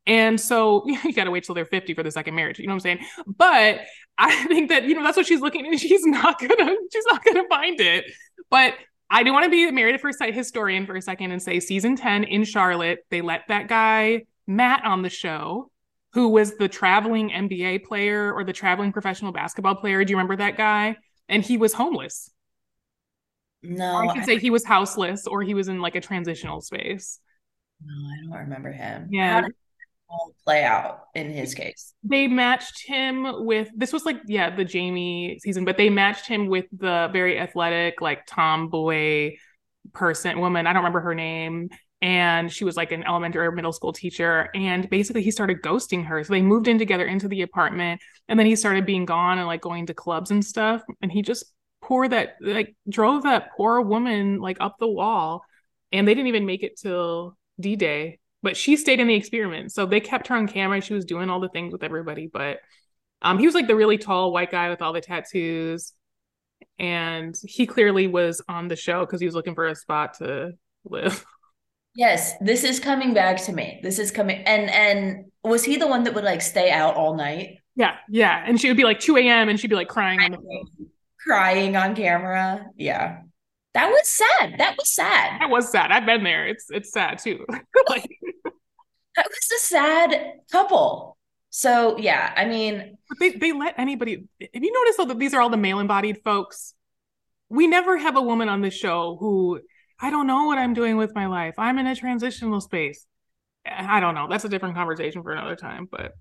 [0.08, 2.60] And so you got to wait till they're 50 for the second marriage.
[2.60, 3.00] You know what I'm saying?
[3.38, 3.82] But
[4.18, 7.06] I think that, you know, that's what she's looking and she's not going to, she's
[7.10, 8.06] not going to find it.
[8.50, 8.74] But
[9.12, 11.60] I do want to be married at first sight historian for a second and say
[11.60, 15.72] season 10 in Charlotte, they let that guy, Matt, on the show,
[16.14, 20.04] who was the traveling NBA player or the traveling professional basketball player.
[20.04, 20.98] Do you remember that guy?
[21.28, 22.32] And he was homeless.
[23.62, 23.94] No.
[23.94, 24.26] Or I could I...
[24.26, 27.20] say he was houseless or he was in like a transitional space.
[27.86, 29.08] No, I don't remember him.
[29.12, 29.44] Yeah
[30.44, 31.94] play out in his case.
[32.04, 36.48] They matched him with this was like yeah the Jamie season, but they matched him
[36.48, 39.36] with the very athletic like tomboy
[39.94, 40.68] person woman.
[40.68, 41.70] I don't remember her name.
[42.02, 44.50] And she was like an elementary or middle school teacher.
[44.56, 46.24] And basically, he started ghosting her.
[46.24, 48.02] So they moved in together into the apartment.
[48.28, 50.82] And then he started being gone and like going to clubs and stuff.
[51.02, 51.46] And he just
[51.82, 55.44] poor that like drove that poor woman like up the wall.
[55.92, 59.72] And they didn't even make it till D Day but she stayed in the experiment.
[59.72, 60.82] So they kept her on camera.
[60.82, 62.28] She was doing all the things with everybody.
[62.32, 62.60] But
[63.22, 65.94] um, he was like the really tall white guy with all the tattoos.
[66.78, 70.54] And he clearly was on the show because he was looking for a spot to
[70.86, 71.26] live.
[71.96, 73.80] Yes, this is coming back to me.
[73.84, 77.16] This is coming and and was he the one that would like stay out all
[77.16, 77.58] night?
[77.76, 78.44] Yeah, yeah.
[78.46, 79.50] And she would be like 2 a.m.
[79.50, 80.90] and she'd be like crying on the phone.
[81.26, 82.66] Crying on camera.
[82.76, 83.22] Yeah.
[83.74, 84.56] That was sad.
[84.58, 85.42] That was sad.
[85.42, 85.92] That was sad.
[85.92, 86.48] I've been there.
[86.48, 87.46] It's it's sad too.
[87.90, 88.10] like
[88.44, 91.18] that was a sad couple.
[91.52, 94.28] So yeah, I mean, but they they let anybody.
[94.42, 96.74] Have you noticed though that these are all the male embodied folks?
[97.50, 99.62] We never have a woman on the show who
[100.02, 101.56] I don't know what I'm doing with my life.
[101.58, 103.06] I'm in a transitional space.
[103.66, 104.28] I don't know.
[104.30, 105.88] That's a different conversation for another time.
[105.90, 106.14] But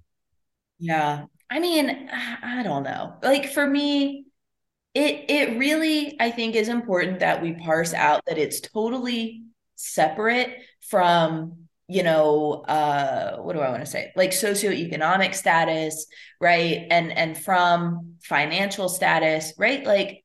[0.78, 2.08] yeah, I mean,
[2.42, 3.14] I don't know.
[3.22, 4.26] Like for me,
[4.94, 9.44] it it really I think is important that we parse out that it's totally
[9.76, 16.06] separate from you know uh what do i want to say like socioeconomic status
[16.40, 20.24] right and and from financial status right like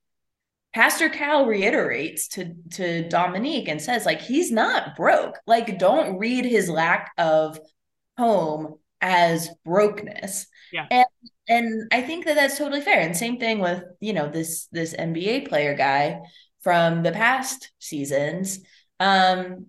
[0.74, 5.40] pastor cal reiterates to to dominique and says like he's not broke.
[5.46, 7.60] Like don't read his lack of
[8.18, 10.48] home as brokenness.
[10.72, 10.88] Yeah.
[10.90, 11.06] And
[11.50, 13.02] and i think that that's totally fair.
[13.02, 16.22] And same thing with you know this this nba player guy
[16.62, 18.60] from the past seasons.
[19.00, 19.68] Um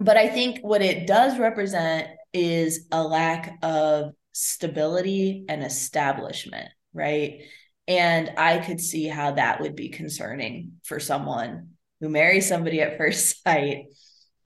[0.00, 7.42] but I think what it does represent is a lack of stability and establishment, right?
[7.88, 11.70] And I could see how that would be concerning for someone
[12.00, 13.86] who marries somebody at first sight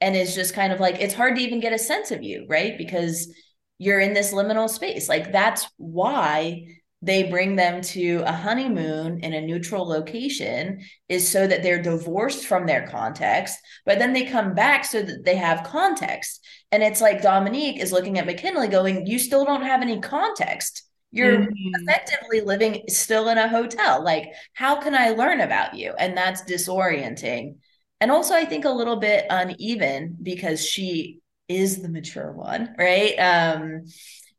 [0.00, 2.46] and is just kind of like, it's hard to even get a sense of you,
[2.48, 2.78] right?
[2.78, 3.32] Because
[3.78, 5.08] you're in this liminal space.
[5.08, 6.66] Like that's why
[7.04, 12.46] they bring them to a honeymoon in a neutral location is so that they're divorced
[12.46, 16.46] from their context, but then they come back so that they have context.
[16.70, 20.84] And it's like Dominique is looking at McKinley going, You still don't have any context.
[21.12, 21.74] You're mm-hmm.
[21.74, 24.02] effectively living still in a hotel.
[24.02, 25.92] Like, how can I learn about you?
[25.98, 27.56] And that's disorienting.
[28.00, 33.14] And also, I think a little bit uneven because she is the mature one, right?
[33.16, 33.84] Um,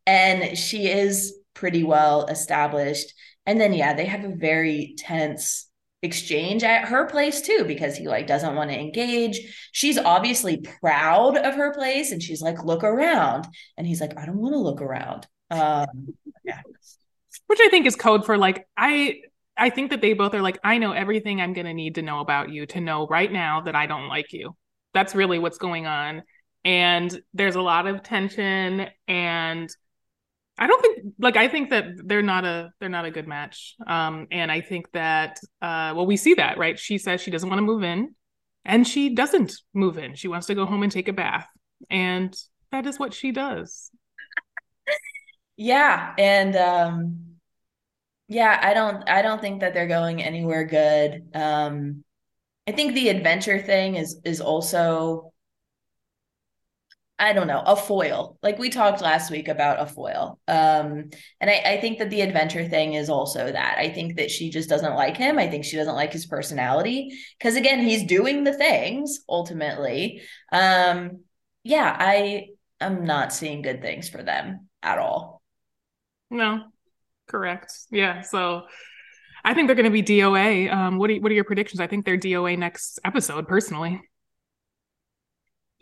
[0.05, 3.13] and she is pretty well established.
[3.45, 5.69] And then yeah, they have a very tense
[6.01, 9.69] exchange at her place too because he like doesn't want to engage.
[9.71, 13.47] She's obviously proud of her place and she's like look around
[13.77, 15.27] and he's like I don't want to look around.
[15.59, 16.61] Um yeah.
[17.47, 19.21] Which I think is code for like I
[19.57, 22.01] I think that they both are like I know everything I'm going to need to
[22.01, 24.55] know about you to know right now that I don't like you.
[24.93, 26.23] That's really what's going on.
[26.65, 29.69] And there's a lot of tension and
[30.57, 33.75] I don't think like I think that they're not a they're not a good match.
[33.85, 36.77] Um and I think that uh well we see that, right?
[36.77, 38.15] She says she doesn't want to move in
[38.65, 40.15] and she doesn't move in.
[40.15, 41.47] She wants to go home and take a bath.
[41.89, 42.35] And
[42.71, 43.91] that is what she does.
[45.57, 47.19] Yeah, and um
[48.27, 51.29] yeah, I don't I don't think that they're going anywhere good.
[51.35, 52.03] Um
[52.67, 55.33] I think the adventure thing is is also
[57.19, 58.37] I don't know, a foil.
[58.41, 60.39] Like we talked last week about a foil.
[60.47, 63.77] Um, and I, I think that the adventure thing is also that.
[63.77, 65.37] I think that she just doesn't like him.
[65.37, 67.17] I think she doesn't like his personality.
[67.39, 70.21] Cause again, he's doing the things ultimately.
[70.51, 71.21] Um,
[71.63, 72.47] yeah, I
[72.81, 75.32] am not seeing good things for them at all.
[76.33, 76.63] No,
[77.27, 77.71] correct.
[77.91, 78.21] Yeah.
[78.21, 78.63] So
[79.45, 80.71] I think they're going to be DOA.
[80.71, 81.79] Um, what, are, what are your predictions?
[81.79, 84.01] I think they're DOA next episode, personally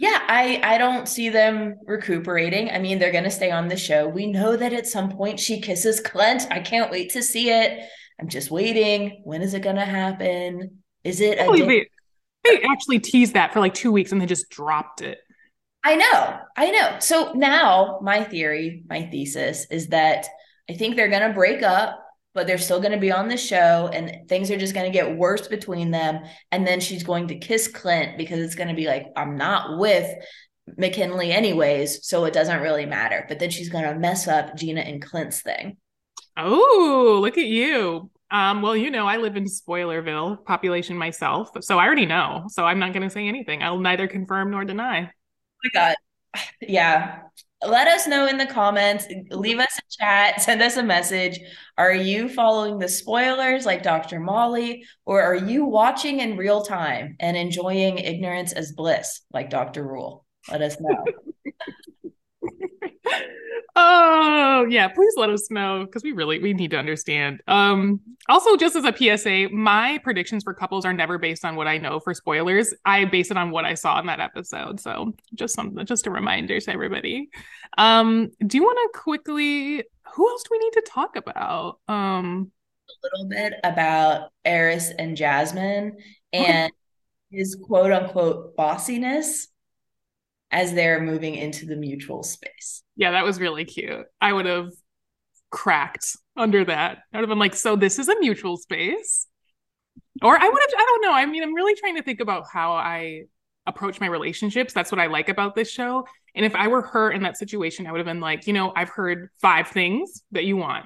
[0.01, 2.71] yeah, I I don't see them recuperating.
[2.71, 4.07] I mean, they're going to stay on the show.
[4.07, 6.47] We know that at some point she kisses Clint.
[6.49, 7.87] I can't wait to see it.
[8.19, 9.21] I'm just waiting.
[9.25, 10.79] When is it going to happen?
[11.03, 11.87] Is it a they,
[12.43, 15.19] they actually teased that for like 2 weeks and they just dropped it.
[15.83, 16.39] I know.
[16.55, 16.97] I know.
[16.99, 20.27] So now my theory, my thesis is that
[20.69, 22.01] I think they're going to break up
[22.33, 24.97] but they're still going to be on the show and things are just going to
[24.97, 28.75] get worse between them and then she's going to kiss clint because it's going to
[28.75, 30.09] be like i'm not with
[30.77, 34.81] mckinley anyways so it doesn't really matter but then she's going to mess up gina
[34.81, 35.77] and clint's thing
[36.37, 41.77] oh look at you um, well, you know, I live in Spoilerville population myself, so
[41.77, 42.45] I already know.
[42.47, 43.61] So I'm not going to say anything.
[43.61, 45.11] I'll neither confirm nor deny.
[45.63, 45.95] My God.
[46.61, 47.19] Yeah.
[47.65, 49.05] Let us know in the comments.
[49.29, 50.41] Leave us a chat.
[50.45, 51.39] Send us a message.
[51.77, 57.15] Are you following the spoilers like dr Mali or are you watching in real time
[57.19, 60.25] and enjoying ignorance as bliss like dr rule?
[60.49, 61.05] Let us know
[63.75, 67.41] oh yeah please let us know because we really we need to understand.
[67.47, 71.67] Um also just as a psa my predictions for couples are never based on what
[71.67, 72.73] i know for spoilers.
[72.85, 76.11] I base it on what i saw in that episode so just something just a
[76.11, 77.29] reminder to everybody.
[77.77, 81.79] Um do you want to quickly who else do we need to talk about?
[81.87, 82.51] Um
[82.89, 85.97] a little bit about Airris and jasmine
[86.33, 86.71] and
[87.31, 89.47] his quote unquote bossiness
[90.51, 92.83] as they're moving into the mutual space.
[93.01, 94.05] Yeah, that was really cute.
[94.21, 94.69] I would have
[95.49, 96.99] cracked under that.
[97.11, 99.25] I would have been like, so this is a mutual space.
[100.21, 101.11] Or I would have, I don't know.
[101.11, 103.23] I mean, I'm really trying to think about how I
[103.65, 104.71] approach my relationships.
[104.71, 106.05] That's what I like about this show.
[106.35, 108.71] And if I were her in that situation, I would have been like, you know,
[108.75, 110.85] I've heard five things that you want.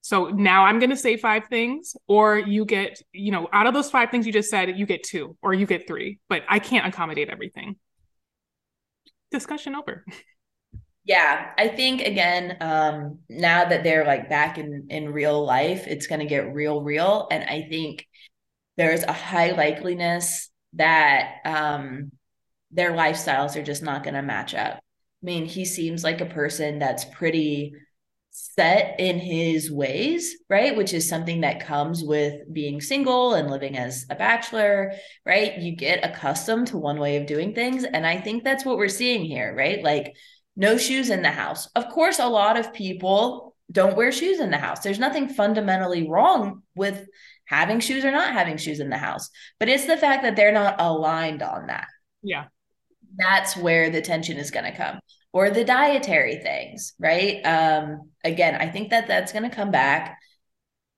[0.00, 3.74] So now I'm going to say five things, or you get, you know, out of
[3.74, 6.58] those five things you just said, you get two or you get three, but I
[6.58, 7.76] can't accommodate everything
[9.30, 10.06] discussion over.
[11.04, 16.06] Yeah, I think again, um, now that they're like back in in real life, it's
[16.06, 18.06] going to get real, real, and I think
[18.76, 22.12] there's a high likeliness that um,
[22.70, 24.76] their lifestyles are just not going to match up.
[24.78, 27.74] I mean, he seems like a person that's pretty
[28.30, 30.76] set in his ways, right?
[30.76, 34.92] Which is something that comes with being single and living as a bachelor,
[35.26, 35.58] right?
[35.58, 37.84] You get accustomed to one way of doing things.
[37.84, 39.82] And I think that's what we're seeing here, right?
[39.82, 40.14] Like,
[40.56, 41.68] no shoes in the house.
[41.74, 44.80] Of course, a lot of people don't wear shoes in the house.
[44.80, 47.06] There's nothing fundamentally wrong with
[47.44, 50.52] having shoes or not having shoes in the house, but it's the fact that they're
[50.52, 51.86] not aligned on that.
[52.22, 52.46] Yeah.
[53.16, 55.00] That's where the tension is going to come
[55.32, 57.40] or the dietary things, right?
[57.44, 60.18] Um, again, I think that that's going to come back.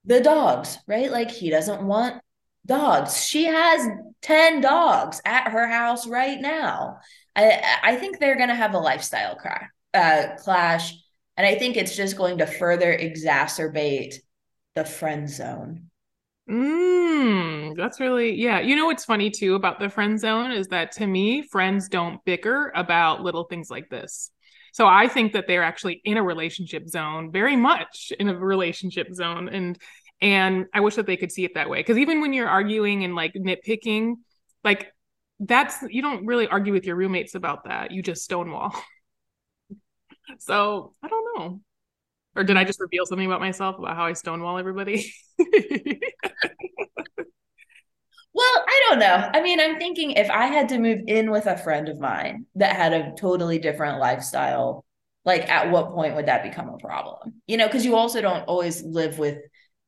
[0.05, 1.11] The dogs, right?
[1.11, 2.21] Like he doesn't want
[2.67, 3.25] dogs.
[3.25, 3.87] She has
[4.23, 6.99] 10 dogs at her house right now.
[7.35, 10.95] I, I think they're going to have a lifestyle crash, uh, clash.
[11.37, 14.17] And I think it's just going to further exacerbate
[14.75, 15.91] the friend zone.
[16.51, 18.61] Mm, that's really yeah.
[18.61, 22.23] You know what's funny too about the friend zone is that to me, friends don't
[22.25, 24.31] bicker about little things like this.
[24.73, 29.15] So I think that they're actually in a relationship zone, very much in a relationship
[29.15, 29.49] zone.
[29.49, 29.79] And
[30.21, 31.81] and I wish that they could see it that way.
[31.81, 34.15] Because even when you're arguing and like nitpicking,
[34.65, 34.93] like
[35.41, 37.91] that's you don't really argue with your roommates about that.
[37.91, 38.75] You just stonewall.
[40.39, 41.61] so I don't know.
[42.35, 45.13] Or did I just reveal something about myself about how I stonewall everybody?
[48.35, 49.31] Well, I don't know.
[49.35, 52.47] I mean, I'm thinking if I had to move in with a friend of mine
[52.55, 54.85] that had a totally different lifestyle,
[55.25, 57.43] like at what point would that become a problem?
[57.47, 59.39] You know, because you also don't always live with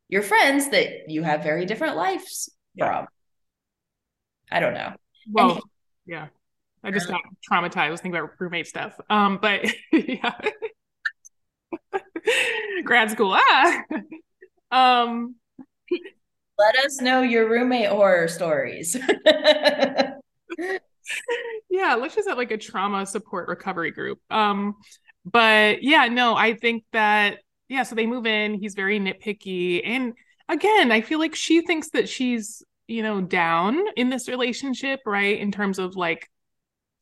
[0.08, 2.86] your friends that you have very different lives yeah.
[2.86, 3.06] from.
[4.50, 4.92] I don't know.
[5.30, 5.62] Well, and,
[6.06, 6.26] yeah.
[6.82, 7.20] I just got
[7.50, 7.76] traumatized.
[7.78, 8.98] I was thinking about roommate stuff.
[9.08, 10.34] Um, but yeah.
[12.84, 13.82] Grad school, ah.
[14.70, 15.36] um
[16.58, 18.96] let us know your roommate horror stories.
[21.70, 24.20] yeah, let's just have like a trauma support recovery group.
[24.30, 24.74] Um,
[25.24, 29.80] but yeah, no, I think that yeah, so they move in, he's very nitpicky.
[29.84, 30.12] And
[30.48, 35.38] again, I feel like she thinks that she's, you know, down in this relationship, right?
[35.38, 36.28] In terms of like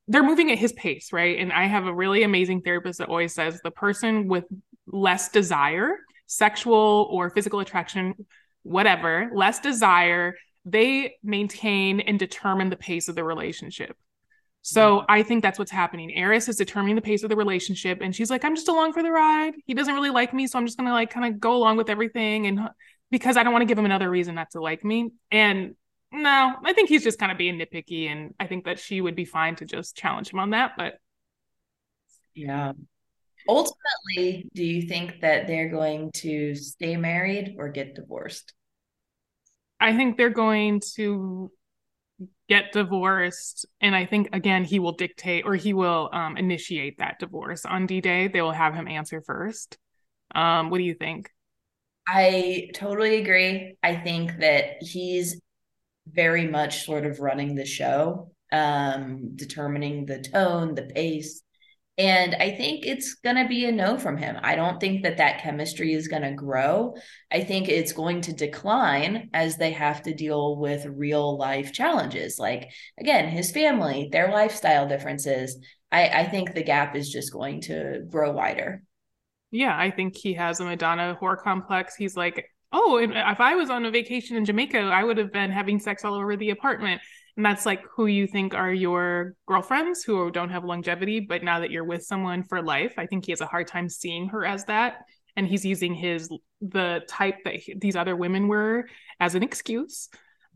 [0.09, 1.39] they're moving at his pace, right?
[1.39, 4.45] And I have a really amazing therapist that always says the person with
[4.87, 8.15] less desire, sexual or physical attraction
[8.63, 13.97] whatever, less desire, they maintain and determine the pace of the relationship.
[14.63, 15.07] So mm-hmm.
[15.09, 16.15] I think that's what's happening.
[16.17, 19.03] Airris is determining the pace of the relationship, and she's like, "I'm just along for
[19.03, 19.55] the ride.
[19.67, 21.91] He doesn't really like me, so I'm just gonna like kind of go along with
[21.91, 22.61] everything." And
[23.13, 25.11] because I don't want to give him another reason not to like me.
[25.31, 25.77] And
[26.11, 29.15] no, I think he's just kind of being nitpicky, and I think that she would
[29.15, 30.73] be fine to just challenge him on that.
[30.77, 30.95] But
[32.35, 32.73] yeah,
[33.49, 38.53] ultimately, do you think that they're going to stay married or get divorced?
[39.79, 41.51] I think they're going to
[42.49, 43.67] get divorced.
[43.81, 47.87] And I think, again, he will dictate or he will um, initiate that divorce on
[47.87, 48.29] D Day.
[48.29, 49.79] They will have him answer first.
[50.35, 51.31] Um, what do you think?
[52.07, 53.77] I totally agree.
[53.83, 55.41] I think that he's
[56.07, 61.43] very much sort of running the show, um, determining the tone, the pace,
[61.99, 64.37] and I think it's going to be a no from him.
[64.43, 66.95] I don't think that that chemistry is going to grow.
[67.31, 72.39] I think it's going to decline as they have to deal with real life challenges.
[72.39, 75.59] Like, again, his family, their lifestyle differences.
[75.93, 78.83] I, I think the gap is just going to grow wider.
[79.53, 81.95] Yeah, I think he has a Madonna whore complex.
[81.95, 85.53] He's like, oh, if I was on a vacation in Jamaica, I would have been
[85.53, 87.01] having sex all over the apartment.
[87.37, 91.61] And that's like who you think are your girlfriends who don't have longevity but now
[91.61, 94.45] that you're with someone for life i think he has a hard time seeing her
[94.45, 94.99] as that.
[95.35, 96.29] And he's using his
[96.61, 98.87] the type that he, these other women were
[99.19, 100.11] as an excuse.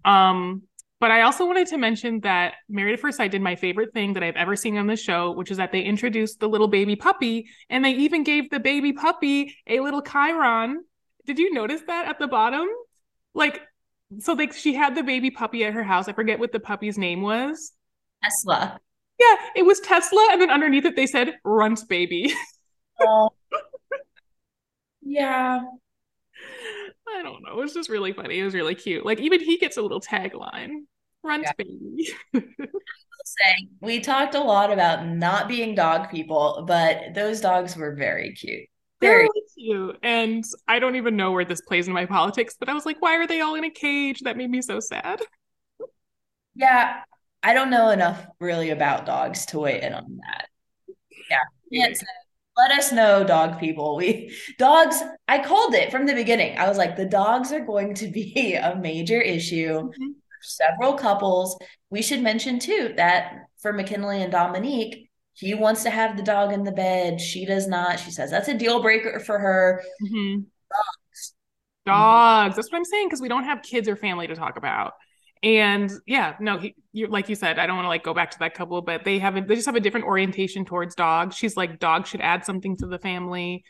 [0.05, 0.65] Um
[1.07, 4.15] but I also wanted to mention that Married at First Sight did my favorite thing
[4.15, 6.97] that I've ever seen on the show, which is that they introduced the little baby
[6.97, 10.79] puppy and they even gave the baby puppy a little chyron.
[11.25, 12.67] Did you notice that at the bottom?
[13.35, 13.61] Like
[14.19, 16.09] so like she had the baby puppy at her house.
[16.09, 17.71] I forget what the puppy's name was.
[18.25, 18.81] Tesla.
[19.21, 22.35] Yeah, it was Tesla, and then underneath it they said Runt baby.
[23.01, 23.31] oh.
[25.03, 25.61] Yeah.
[27.09, 27.53] I don't know.
[27.53, 28.41] It was just really funny.
[28.41, 29.07] It was really cute.
[29.07, 30.81] Like even he gets a little tagline.
[31.27, 31.53] Runt yeah.
[31.59, 32.09] baby.
[33.27, 38.33] say we talked a lot about not being dog people, but those dogs were very
[38.33, 38.69] cute.
[39.01, 39.99] Very cute.
[40.03, 43.03] And I don't even know where this plays in my politics, but I was like,
[43.03, 44.21] why are they all in a cage?
[44.21, 45.21] That made me so sad.
[46.59, 47.03] Yeah,
[47.43, 50.49] I don't know enough really about dogs to weigh in on that.
[51.71, 51.93] Yeah,
[52.57, 53.95] Let us know, dog people.
[53.95, 55.03] We dogs.
[55.29, 56.57] I called it from the beginning.
[56.57, 59.69] I was like, the dogs are going to be a major issue.
[59.69, 60.13] Mm-hmm.
[60.47, 61.59] Several couples.
[61.91, 66.53] We should mention too that for McKinley and Dominique, he wants to have the dog
[66.53, 67.21] in the bed.
[67.21, 67.99] She does not.
[67.99, 69.83] She says that's a deal breaker for her.
[70.03, 70.43] Mm-hmm.
[70.71, 71.35] Dogs.
[71.85, 72.57] Dogs.
[72.57, 74.93] That's what I'm saying because we don't have kids or family to talk about.
[75.43, 78.31] And yeah, no, he, you, like you said, I don't want to like go back
[78.33, 81.37] to that couple, but they have a, they just have a different orientation towards dogs.
[81.37, 83.65] She's like, dogs should add something to the family.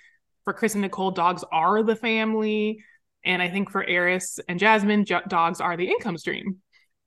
[0.44, 2.84] For Chris and Nicole, dogs are the family.
[3.24, 6.58] And I think for Airris and Jasmine, j- dogs are the income stream.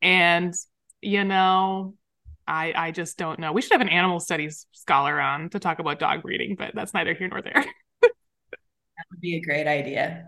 [0.01, 0.53] And
[1.01, 1.95] you know,
[2.47, 3.51] I I just don't know.
[3.51, 6.93] We should have an animal studies scholar on to talk about dog breeding, but that's
[6.93, 7.53] neither here nor there.
[8.01, 10.25] that would be a great idea.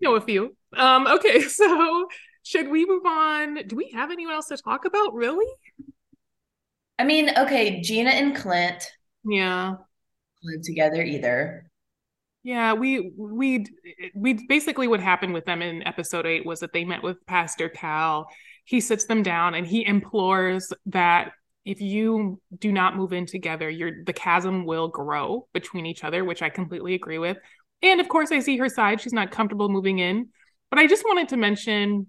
[0.00, 0.56] know a few.
[0.76, 2.08] Um, okay, so
[2.42, 3.66] should we move on?
[3.66, 5.46] Do we have anyone else to talk about, really?
[6.98, 8.90] I mean, okay, Gina and Clint.
[9.24, 9.74] Yeah.
[10.42, 11.70] Live together either.
[12.48, 13.66] Yeah, we we
[14.14, 17.68] we basically what happened with them in episode 8 was that they met with Pastor
[17.68, 18.26] Cal.
[18.64, 21.32] He sits them down and he implores that
[21.66, 26.24] if you do not move in together, your the chasm will grow between each other,
[26.24, 27.36] which I completely agree with.
[27.82, 29.02] And of course, I see her side.
[29.02, 30.30] She's not comfortable moving in.
[30.70, 32.06] But I just wanted to mention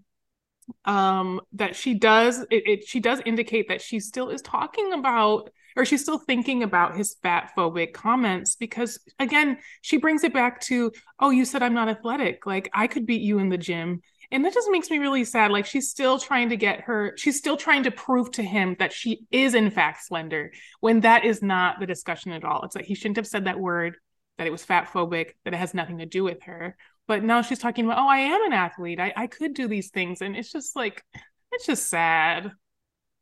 [0.85, 5.49] um that she does it, it she does indicate that she still is talking about
[5.75, 10.59] or she's still thinking about his fat phobic comments because again she brings it back
[10.61, 12.45] to oh you said i'm not athletic.
[12.45, 14.01] Like i could beat you in the gym.
[14.31, 15.49] And that just makes me really sad.
[15.49, 18.93] Like she's still trying to get her she's still trying to prove to him that
[18.93, 22.63] she is in fact slender when that is not the discussion at all.
[22.63, 23.97] It's like he shouldn't have said that word
[24.37, 26.77] that it was fat phobic that it has nothing to do with her.
[27.07, 28.99] But now she's talking about oh i am an athlete.
[28.99, 30.21] I, I could do these things.
[30.21, 31.03] And it's just like
[31.51, 32.51] it's just sad.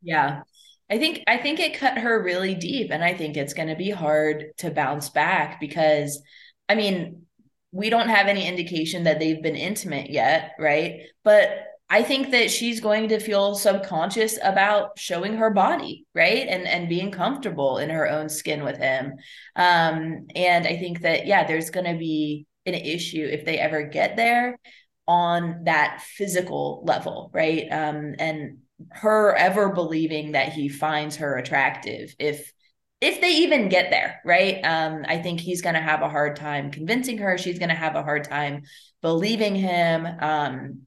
[0.01, 0.41] Yeah
[0.89, 3.75] i think i think it cut her really deep and i think it's going to
[3.75, 6.21] be hard to bounce back because
[6.69, 7.23] i mean
[7.71, 12.51] we don't have any indication that they've been intimate yet right but I think that
[12.51, 16.45] she's going to feel subconscious about showing her body, right?
[16.47, 19.13] And and being comfortable in her own skin with him.
[19.55, 23.83] Um, and I think that yeah, there's going to be an issue if they ever
[23.83, 24.59] get there
[25.07, 27.71] on that physical level, right?
[27.71, 28.57] Um, and
[28.91, 32.51] her ever believing that he finds her attractive if
[32.99, 34.59] if they even get there right?
[34.63, 37.37] Um i think he's going to have a hard time convincing her.
[37.37, 38.63] She's going to have a hard time
[39.01, 40.05] believing him.
[40.05, 40.81] Um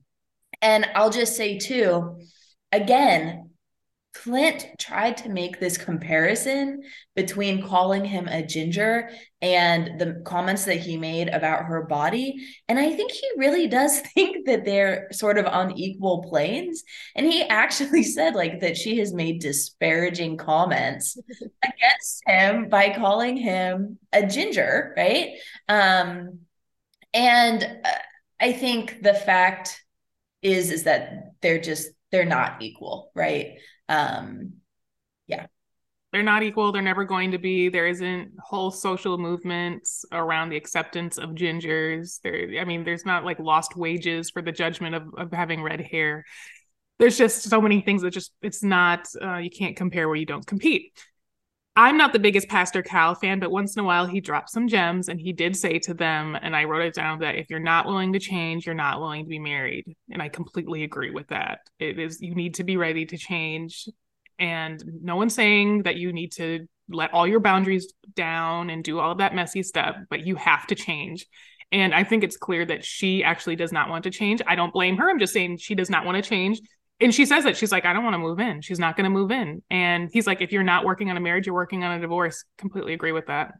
[0.62, 2.20] and i'll just say too
[2.72, 3.49] again
[4.12, 6.82] Clint tried to make this comparison
[7.14, 12.44] between calling him a ginger and the comments that he made about her body.
[12.68, 16.82] And I think he really does think that they're sort of on equal planes.
[17.14, 21.16] And he actually said, like, that she has made disparaging comments
[21.64, 25.38] against him by calling him a ginger, right?
[25.68, 26.40] Um,
[27.14, 27.88] and uh,
[28.40, 29.80] I think the fact
[30.42, 33.58] is, is that they're just, they're not equal, right?
[33.90, 34.54] Um
[35.26, 35.46] yeah.
[36.12, 36.72] They're not equal.
[36.72, 37.68] They're never going to be.
[37.68, 42.20] There isn't whole social movements around the acceptance of gingers.
[42.22, 45.80] There i mean there's not like lost wages for the judgment of, of having red
[45.80, 46.24] hair.
[46.98, 50.26] There's just so many things that just it's not uh, you can't compare where you
[50.26, 50.92] don't compete
[51.76, 54.68] i'm not the biggest pastor cal fan but once in a while he drops some
[54.68, 57.58] gems and he did say to them and i wrote it down that if you're
[57.58, 61.28] not willing to change you're not willing to be married and i completely agree with
[61.28, 63.88] that it is you need to be ready to change
[64.38, 68.98] and no one's saying that you need to let all your boundaries down and do
[68.98, 71.26] all of that messy stuff, but you have to change.
[71.72, 74.42] And I think it's clear that she actually does not want to change.
[74.46, 75.08] I don't blame her.
[75.08, 76.60] I'm just saying she does not want to change.
[77.00, 78.60] And she says that she's like, I don't want to move in.
[78.60, 79.62] She's not going to move in.
[79.70, 82.44] And he's like, if you're not working on a marriage, you're working on a divorce.
[82.58, 83.52] Completely agree with that.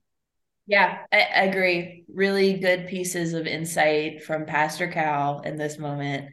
[0.66, 2.04] Yeah, I, I agree.
[2.12, 6.30] Really good pieces of insight from Pastor Cal in this moment.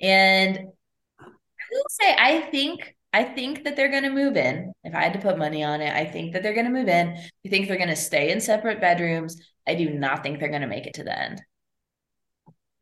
[0.00, 0.58] And
[1.18, 1.24] I
[1.70, 4.72] will say, I think I think that they're going to move in.
[4.84, 6.88] If I had to put money on it, I think that they're going to move
[6.88, 7.08] in.
[7.08, 9.40] I think they're going to stay in separate bedrooms.
[9.66, 11.42] I do not think they're going to make it to the end.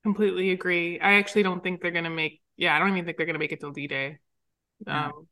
[0.05, 1.01] Completely agree.
[1.01, 2.40] I actually don't think they're going to make.
[2.61, 4.19] Yeah, I don't even think they're going to make it till D Day.
[4.87, 5.27] Um,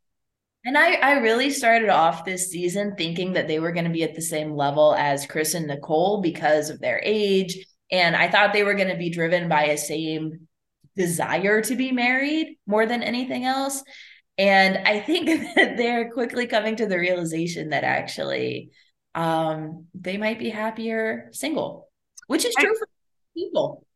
[0.64, 4.02] and I, I really started off this season thinking that they were going to be
[4.02, 7.66] at the same level as Chris and Nicole because of their age.
[7.92, 10.48] And I thought they were going to be driven by a same
[10.96, 13.82] desire to be married more than anything else.
[14.38, 15.26] And I think
[15.56, 18.70] that they're quickly coming to the realization that actually
[19.14, 21.90] um, they might be happier single,
[22.26, 22.88] which is true I, for
[23.36, 23.86] people.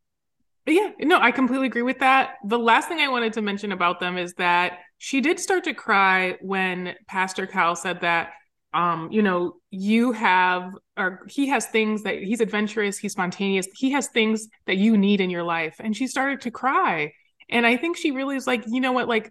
[0.67, 2.35] Yeah, no, I completely agree with that.
[2.45, 5.75] The last thing I wanted to mention about them is that she did start to
[5.75, 8.31] cry when Pastor Cal said that
[8.75, 13.91] um you know you have or he has things that he's adventurous he's spontaneous he
[13.91, 17.13] has things that you need in your life and she started to cry
[17.51, 19.31] and i think she really is like you know what like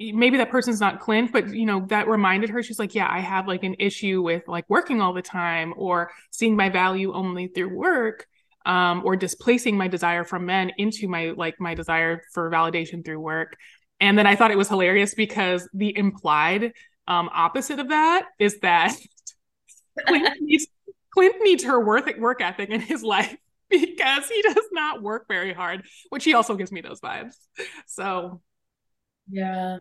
[0.00, 3.20] maybe that person's not Clint, but you know, that reminded her, she's like, yeah, I
[3.20, 7.48] have like an issue with like working all the time or seeing my value only
[7.48, 8.26] through work.
[8.66, 13.20] Um, or displacing my desire from men into my like my desire for validation through
[13.20, 13.56] work.
[14.00, 16.72] And then I thought it was hilarious because the implied
[17.08, 18.94] um, opposite of that is that
[20.06, 20.66] Clint needs
[21.12, 23.34] Clint needs her work work ethic in his life
[23.70, 27.34] because he does not work very hard, which he also gives me those vibes.
[27.86, 28.40] So
[29.28, 29.78] yeah.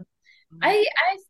[0.53, 0.57] Mm-hmm.
[0.63, 0.85] I,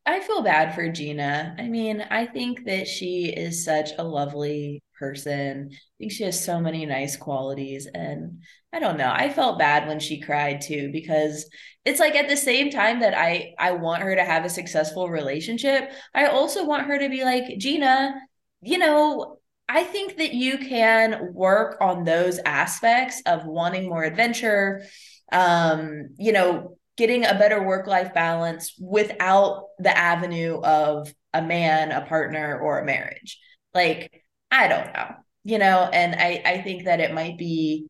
[0.06, 1.56] I I feel bad for Gina.
[1.58, 5.70] I mean, I think that she is such a lovely person.
[5.72, 8.43] I think she has so many nice qualities and
[8.74, 9.12] I don't know.
[9.12, 11.50] I felt bad when she cried too because
[11.86, 15.10] it's like at the same time that I I want her to have a successful
[15.10, 18.14] relationship, I also want her to be like, "Gina,
[18.62, 24.84] you know, I think that you can work on those aspects of wanting more adventure,
[25.32, 31.91] um, you know, getting a better work life balance without the avenue of a man,
[31.91, 33.39] a partner, or a marriage.
[33.74, 34.18] Like,
[34.52, 37.88] I don't know, you know, and I, I think that it might be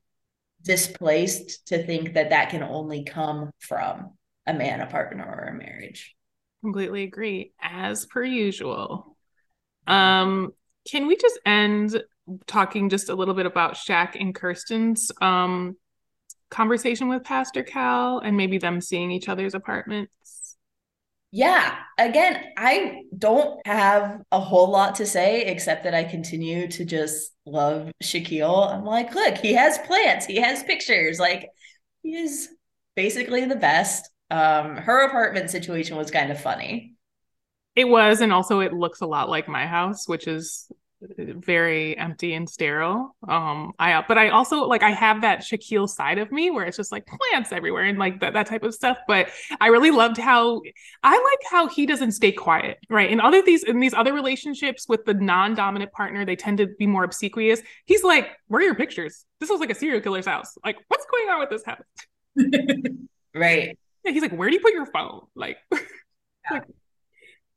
[0.63, 5.57] displaced to think that that can only come from a man, a partner, or a
[5.57, 6.15] marriage.
[6.61, 9.15] Completely agree, as per usual.
[9.87, 10.51] Um,
[10.89, 12.01] can we just end
[12.47, 15.75] talking just a little bit about Shaq and Kirsten's um
[16.49, 20.11] conversation with Pastor Cal and maybe them seeing each other's apartments?
[21.31, 26.85] Yeah, again, I don't have a whole lot to say except that I continue to
[26.85, 28.73] just love Shaquille.
[28.73, 31.49] I'm like, look, he has plants, he has pictures, like
[32.01, 32.49] he is
[32.95, 34.09] basically the best.
[34.31, 36.93] Um, her apartment situation was kind of funny.
[37.75, 40.71] It was, and also it looks a lot like my house, which is
[41.01, 43.15] very empty and sterile.
[43.27, 46.77] Um, I but I also like I have that Shaquille side of me where it's
[46.77, 48.97] just like plants everywhere and like that that type of stuff.
[49.07, 49.29] But
[49.61, 50.61] I really loved how
[51.03, 53.09] I like how he doesn't stay quiet, right?
[53.09, 56.85] In other these in these other relationships with the non-dominant partner, they tend to be
[56.85, 57.61] more obsequious.
[57.85, 59.25] He's like, "Where are your pictures?
[59.39, 60.57] This looks like a serial killer's house.
[60.65, 61.81] Like, what's going on with this house?"
[63.33, 63.77] right.
[64.03, 65.79] Yeah, he's like, "Where do you put your phone?" Like, yeah.
[66.51, 66.63] like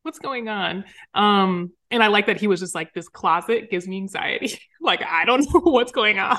[0.02, 0.84] what's going on?
[1.14, 4.58] Um, and I like that he was just like, this closet gives me anxiety.
[4.80, 6.38] like, I don't know what's going on.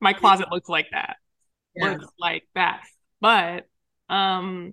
[0.00, 1.16] My closet looks like that.
[1.74, 1.92] Yeah.
[1.92, 2.82] Looks like that.
[3.20, 3.66] But
[4.08, 4.72] um,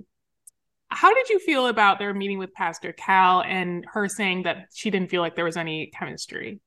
[0.89, 4.89] how did you feel about their meeting with Pastor Cal and her saying that she
[4.89, 6.59] didn't feel like there was any chemistry?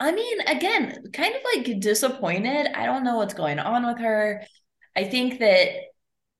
[0.00, 2.66] I mean, again, kind of like disappointed.
[2.74, 4.44] I don't know what's going on with her.
[4.94, 5.68] I think that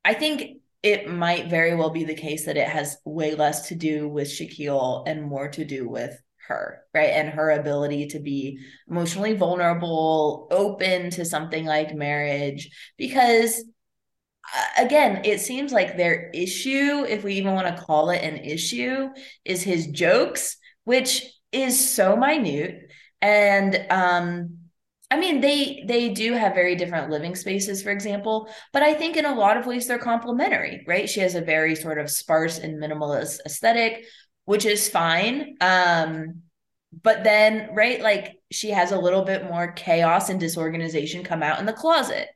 [0.04, 3.74] I think it might very well be the case that it has way less to
[3.74, 6.14] do with Shaquille and more to do with
[6.46, 7.08] her, right?
[7.08, 12.68] And her ability to be emotionally vulnerable, open to something like marriage.
[12.98, 13.64] Because
[14.54, 18.36] uh, again, it seems like their issue, if we even want to call it an
[18.36, 19.08] issue,
[19.42, 22.90] is his jokes, which is so minute.
[23.22, 24.58] And um,
[25.14, 29.16] I mean, they they do have very different living spaces, for example, but I think
[29.16, 31.08] in a lot of ways they're complementary, right?
[31.08, 34.06] She has a very sort of sparse and minimalist aesthetic,
[34.44, 35.54] which is fine.
[35.60, 36.42] Um,
[37.00, 41.60] but then, right, like she has a little bit more chaos and disorganization come out
[41.60, 42.26] in the closet.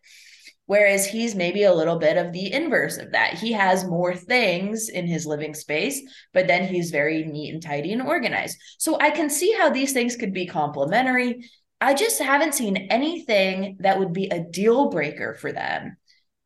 [0.66, 3.34] Whereas he's maybe a little bit of the inverse of that.
[3.34, 6.00] He has more things in his living space,
[6.32, 8.56] but then he's very neat and tidy and organized.
[8.78, 11.42] So I can see how these things could be complementary.
[11.80, 15.96] I just haven't seen anything that would be a deal breaker for them.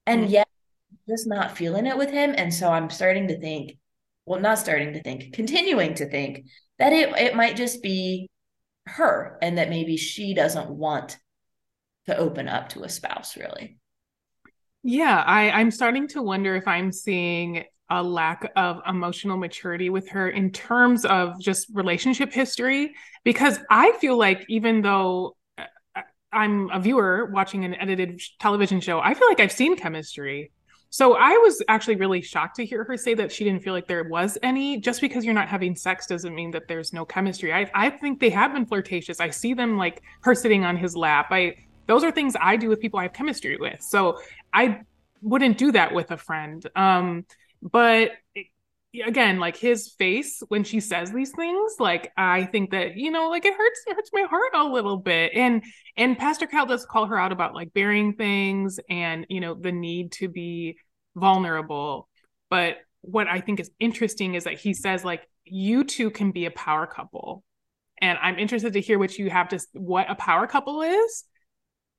[0.06, 0.32] And mm-hmm.
[0.32, 0.48] yet,
[1.08, 2.34] just not feeling it with him.
[2.36, 3.78] And so I'm starting to think,
[4.26, 6.46] well, not starting to think, continuing to think
[6.78, 8.30] that it, it might just be
[8.86, 11.18] her and that maybe she doesn't want
[12.06, 13.78] to open up to a spouse, really.
[14.82, 20.08] Yeah, I, I'm starting to wonder if I'm seeing a lack of emotional maturity with
[20.08, 22.94] her in terms of just relationship history.
[23.22, 25.64] Because i feel like even though uh,
[25.94, 26.00] uh,
[26.32, 30.50] i'm a viewer watching an edited television show i feel like i've seen chemistry.
[30.90, 33.86] So i was actually really shocked to hear her say that she didn't feel like
[33.86, 34.80] there was any.
[34.80, 37.52] Just because you're not having sex doesn't mean that there's no chemistry.
[37.52, 39.20] I, I think they have been flirtatious.
[39.20, 41.28] I see them like her sitting on his lap.
[41.30, 41.54] I
[41.86, 43.80] those are things i do with people i have chemistry with.
[43.82, 44.18] So
[44.52, 44.80] i
[45.22, 46.66] wouldn't do that with a friend.
[46.74, 47.24] Um
[47.62, 48.12] but
[49.06, 53.30] again like his face when she says these things like i think that you know
[53.30, 55.32] like it hurts it hurts my heart a little bit.
[55.34, 55.64] And
[55.96, 59.72] and pastor cal does call her out about like burying things and you know the
[59.72, 60.76] need to be
[61.16, 62.08] vulnerable.
[62.50, 66.44] But what i think is interesting is that he says like you two can be
[66.44, 67.44] a power couple.
[67.98, 71.24] And i'm interested to hear what you have to what a power couple is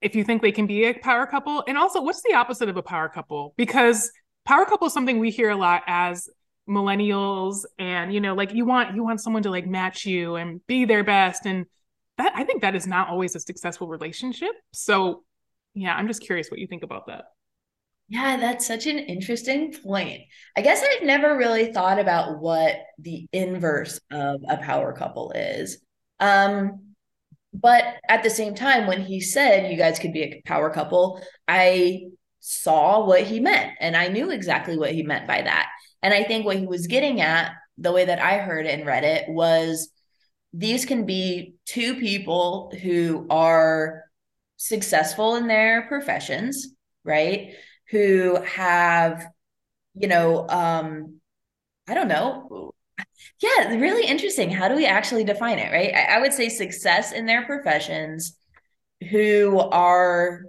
[0.02, 1.64] if you think they can be a power couple.
[1.68, 3.54] And also what's the opposite of a power couple?
[3.58, 4.12] Because
[4.46, 6.30] power couple is something we hear a lot as
[6.68, 10.66] millennials and you know like you want you want someone to like match you and
[10.68, 11.46] be their best.
[11.46, 11.66] And
[12.18, 14.52] that i think that is not always a successful relationship.
[14.72, 15.24] So
[15.74, 17.26] yeah i'm just curious what you think about that.
[18.08, 20.22] Yeah that's such an interesting point.
[20.56, 25.80] I guess i've never really thought about what the inverse of a power couple is.
[26.20, 26.94] Um
[27.54, 31.22] but at the same time when he said you guys could be a power couple
[31.48, 32.02] i
[32.46, 35.70] saw what he meant and I knew exactly what he meant by that.
[36.02, 39.06] And I think what he was getting at, the way that I heard and read
[39.06, 39.90] it, was
[40.52, 44.04] these can be two people who are
[44.58, 46.68] successful in their professions,
[47.06, 47.54] right?
[47.92, 49.26] Who have,
[49.96, 51.22] you know, um,
[51.88, 52.74] I don't know,
[53.42, 54.50] Yeah, really interesting.
[54.50, 55.94] How do we actually define it, right?
[55.94, 58.38] I, I would say success in their professions
[59.10, 60.44] who are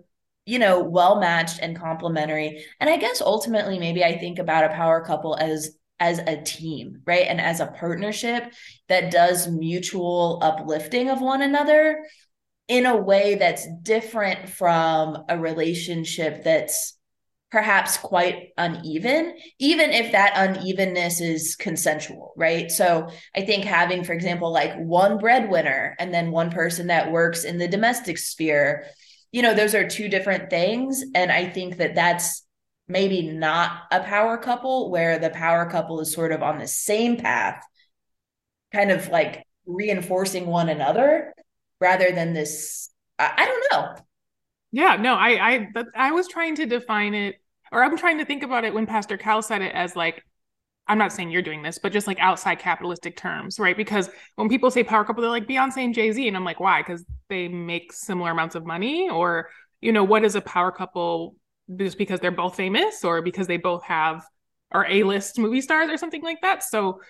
[0.46, 4.74] you know well matched and complementary and i guess ultimately maybe i think about a
[4.74, 8.52] power couple as as a team right and as a partnership
[8.88, 12.04] that does mutual uplifting of one another
[12.68, 16.96] in a way that's different from a relationship that's
[17.54, 22.68] perhaps quite uneven, even if that unevenness is consensual, right?
[22.68, 27.44] So I think having, for example, like one breadwinner and then one person that works
[27.44, 28.86] in the domestic sphere,
[29.34, 31.02] you know, those are two different things.
[31.12, 32.46] And I think that that's
[32.86, 37.16] maybe not a power couple where the power couple is sort of on the same
[37.16, 37.60] path,
[38.72, 41.34] kind of like reinforcing one another
[41.80, 42.90] rather than this.
[43.18, 43.96] I, I don't know.
[44.70, 47.34] Yeah, no, I I I was trying to define it
[47.72, 50.24] or I'm trying to think about it when Pastor Cal said it as like,
[50.86, 53.76] I'm not saying you're doing this, but just like outside capitalistic terms, right?
[53.76, 56.28] Because when people say power couple, they're like Beyonce and Jay Z.
[56.28, 56.82] And I'm like, why?
[56.82, 59.08] Because they make similar amounts of money?
[59.08, 59.48] Or,
[59.80, 61.36] you know, what is a power couple
[61.76, 64.22] just because they're both famous or because they both have
[64.72, 66.62] are A-list movie stars or something like that?
[66.62, 67.00] So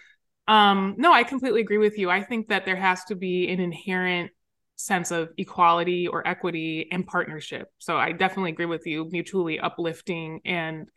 [0.47, 2.11] um no, I completely agree with you.
[2.11, 4.31] I think that there has to be an inherent
[4.77, 7.69] sense of equality or equity and partnership.
[7.79, 10.89] So I definitely agree with you, mutually uplifting and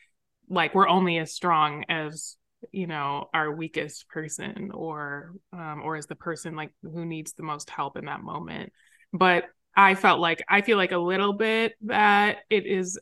[0.49, 2.35] like we're only as strong as
[2.71, 7.43] you know our weakest person or um or as the person like who needs the
[7.43, 8.71] most help in that moment.
[9.13, 9.45] But
[9.75, 12.99] I felt like I feel like a little bit that it is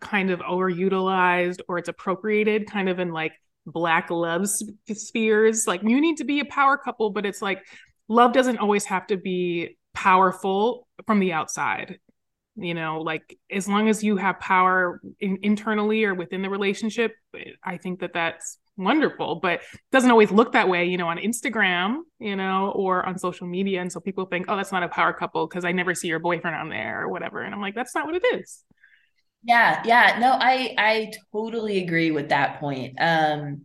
[0.00, 3.32] kind of overutilized or it's appropriated kind of in like
[3.66, 4.48] black love
[4.92, 7.64] spheres like you need to be a power couple but it's like
[8.08, 11.98] love doesn't always have to be powerful from the outside
[12.56, 17.12] you know like as long as you have power in, internally or within the relationship
[17.64, 19.60] i think that that's wonderful but
[19.90, 23.80] doesn't always look that way you know on instagram you know or on social media.
[23.80, 26.18] And so people think oh that's not a power couple because i never see your
[26.18, 27.42] boyfriend on there or whatever.
[27.42, 28.62] And i'm like that's not what it is.
[29.42, 30.18] Yeah yeah.
[30.18, 32.94] No i i totally agree with that point.
[33.00, 33.62] Um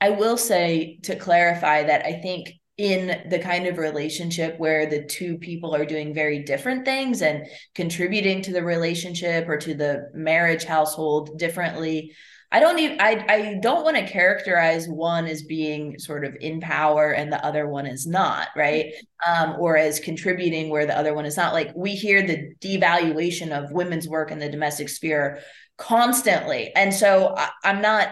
[0.00, 5.04] i will say to clarify that i think in the kind of relationship where the
[5.04, 10.08] two people are doing very different things and contributing to the relationship or to the
[10.14, 12.14] marriage household differently
[12.52, 16.60] i don't even i, I don't want to characterize one as being sort of in
[16.60, 18.92] power and the other one is not right?
[19.26, 21.52] Um, or as contributing where the other one is not.
[21.52, 25.40] Like we hear the devaluation of women's work in the domestic sphere
[25.76, 26.72] constantly.
[26.74, 28.08] And so I, i'm not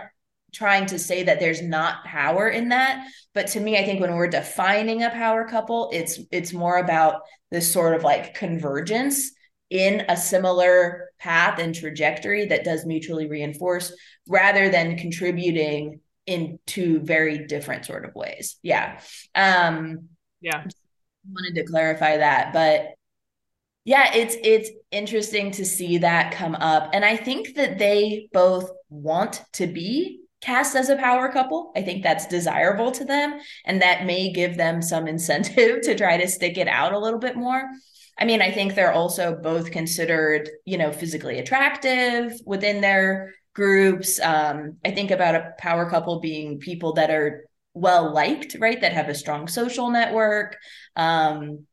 [0.54, 4.14] trying to say that there's not power in that but to me i think when
[4.14, 7.20] we're defining a power couple it's it's more about
[7.50, 9.30] this sort of like convergence
[9.70, 13.92] in a similar path and trajectory that does mutually reinforce
[14.28, 19.00] rather than contributing in two very different sort of ways yeah
[19.34, 20.08] um
[20.40, 20.64] yeah
[21.30, 22.94] wanted to clarify that but
[23.84, 28.70] yeah it's it's interesting to see that come up and i think that they both
[28.90, 31.72] want to be cast as a power couple.
[31.76, 36.16] I think that's desirable to them, and that may give them some incentive to try
[36.16, 37.62] to stick it out a little bit more.
[38.18, 44.20] I mean, I think they're also both considered, you know, physically attractive within their groups.
[44.20, 47.44] Um, I think about a power couple being people that are
[47.74, 48.80] well liked, right?
[48.80, 50.56] That have a strong social network.
[50.96, 51.66] Um,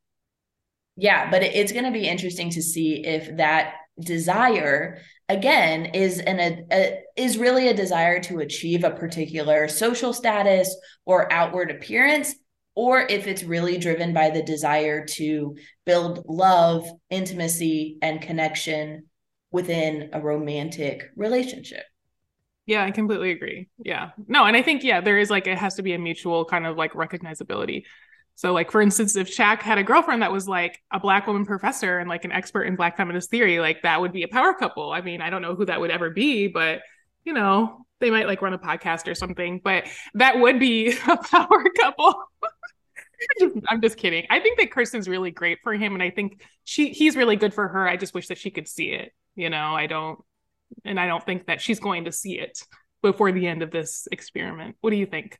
[0.96, 6.20] yeah, but it, it's going to be interesting to see if that desire again is
[6.20, 10.76] an a, a, is really a desire to achieve a particular social status
[11.06, 12.36] or outward appearance
[12.76, 15.56] or if it's really driven by the desire to
[15.86, 19.06] build love intimacy and connection
[19.52, 21.84] within a romantic relationship
[22.66, 25.76] yeah i completely agree yeah no and i think yeah there is like it has
[25.76, 27.84] to be a mutual kind of like recognizability
[28.36, 31.46] so, like for instance, if Shaq had a girlfriend that was like a black woman
[31.46, 34.54] professor and like an expert in black feminist theory, like that would be a power
[34.54, 34.92] couple.
[34.92, 36.82] I mean, I don't know who that would ever be, but
[37.24, 39.62] you know, they might like run a podcast or something.
[39.64, 42.14] But that would be a power couple.
[43.70, 44.26] I'm just kidding.
[44.30, 47.54] I think that Kirsten's really great for him, and I think she he's really good
[47.54, 47.88] for her.
[47.88, 49.14] I just wish that she could see it.
[49.36, 50.20] You know, I don't,
[50.84, 52.64] and I don't think that she's going to see it
[53.02, 54.76] before the end of this experiment.
[54.82, 55.40] What do you think?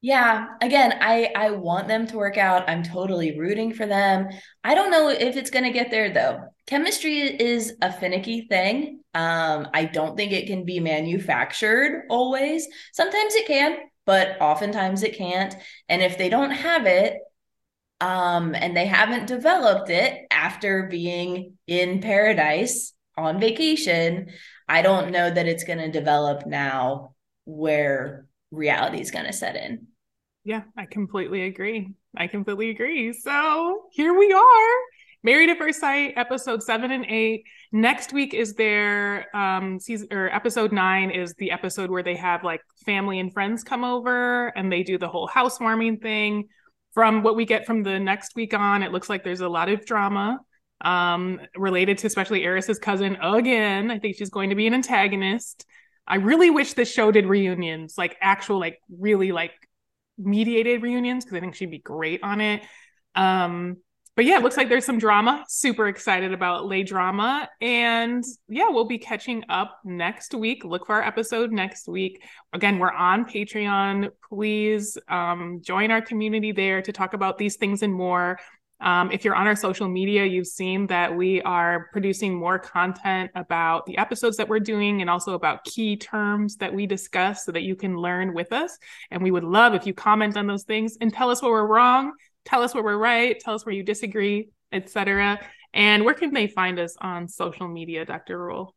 [0.00, 2.68] Yeah, again, I I want them to work out.
[2.70, 4.28] I'm totally rooting for them.
[4.62, 6.44] I don't know if it's going to get there though.
[6.66, 9.00] Chemistry is a finicky thing.
[9.14, 12.68] Um I don't think it can be manufactured always.
[12.92, 13.76] Sometimes it can,
[14.08, 15.54] but oftentimes it can't.
[15.90, 17.18] And if they don't have it,
[18.00, 24.30] um and they haven't developed it after being in paradise on vacation,
[24.66, 29.56] I don't know that it's going to develop now where reality is going to set
[29.56, 29.88] in.
[30.42, 31.88] Yeah, I completely agree.
[32.16, 33.12] I completely agree.
[33.12, 34.72] So here we are.
[35.24, 37.44] Married at First Sight, episode seven and eight.
[37.72, 42.44] Next week is their um season or episode nine is the episode where they have
[42.44, 46.48] like family and friends come over and they do the whole housewarming thing.
[46.94, 49.68] From what we get from the next week on, it looks like there's a lot
[49.68, 50.40] of drama
[50.82, 53.90] um related to especially Airris's cousin again.
[53.90, 55.66] I think she's going to be an antagonist.
[56.06, 59.52] I really wish this show did reunions, like actual, like really like
[60.16, 62.62] mediated reunions, because I think she'd be great on it.
[63.14, 63.78] Um,
[64.18, 65.44] but yeah, it looks like there's some drama.
[65.46, 67.48] Super excited about lay drama.
[67.60, 70.64] And yeah, we'll be catching up next week.
[70.64, 72.24] Look for our episode next week.
[72.52, 74.10] Again, we're on Patreon.
[74.28, 78.40] Please um, join our community there to talk about these things and more.
[78.80, 83.30] Um, if you're on our social media, you've seen that we are producing more content
[83.36, 87.52] about the episodes that we're doing and also about key terms that we discuss so
[87.52, 88.78] that you can learn with us.
[89.10, 91.66] And we would love if you comment on those things and tell us where we're
[91.66, 92.12] wrong,
[92.44, 95.40] tell us where we're right, tell us where you disagree, etc.
[95.74, 98.42] And where can they find us on social media, Dr.
[98.42, 98.74] Rule?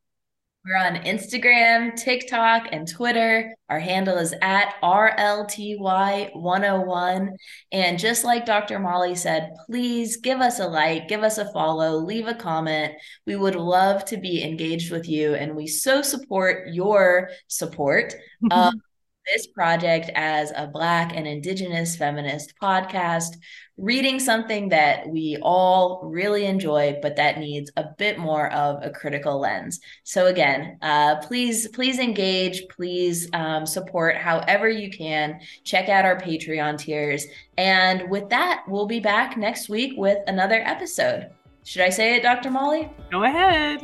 [0.64, 3.52] We're on Instagram, TikTok, and Twitter.
[3.68, 7.30] Our handle is at RLTY101.
[7.72, 8.78] And just like Dr.
[8.78, 12.94] Mali said, please give us a like, give us a follow, leave a comment.
[13.26, 15.34] We would love to be engaged with you.
[15.34, 18.14] And we so support your support
[18.52, 18.76] of
[19.26, 23.38] this project as a Black and Indigenous feminist podcast
[23.78, 28.92] reading something that we all really enjoy, but that needs a bit more of a
[28.92, 29.80] critical lens.
[30.04, 35.40] So again, uh, please, please engage, please um, support however you can.
[35.64, 37.26] Check out our Patreon tiers.
[37.58, 41.32] And with that, we'll be back next week with another episode.
[41.64, 42.52] Should I say it, Dr.
[42.52, 42.90] Mali?
[43.12, 43.84] Go ahead.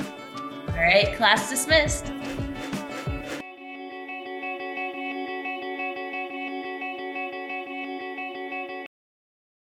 [0.69, 2.11] All right, class dismissed.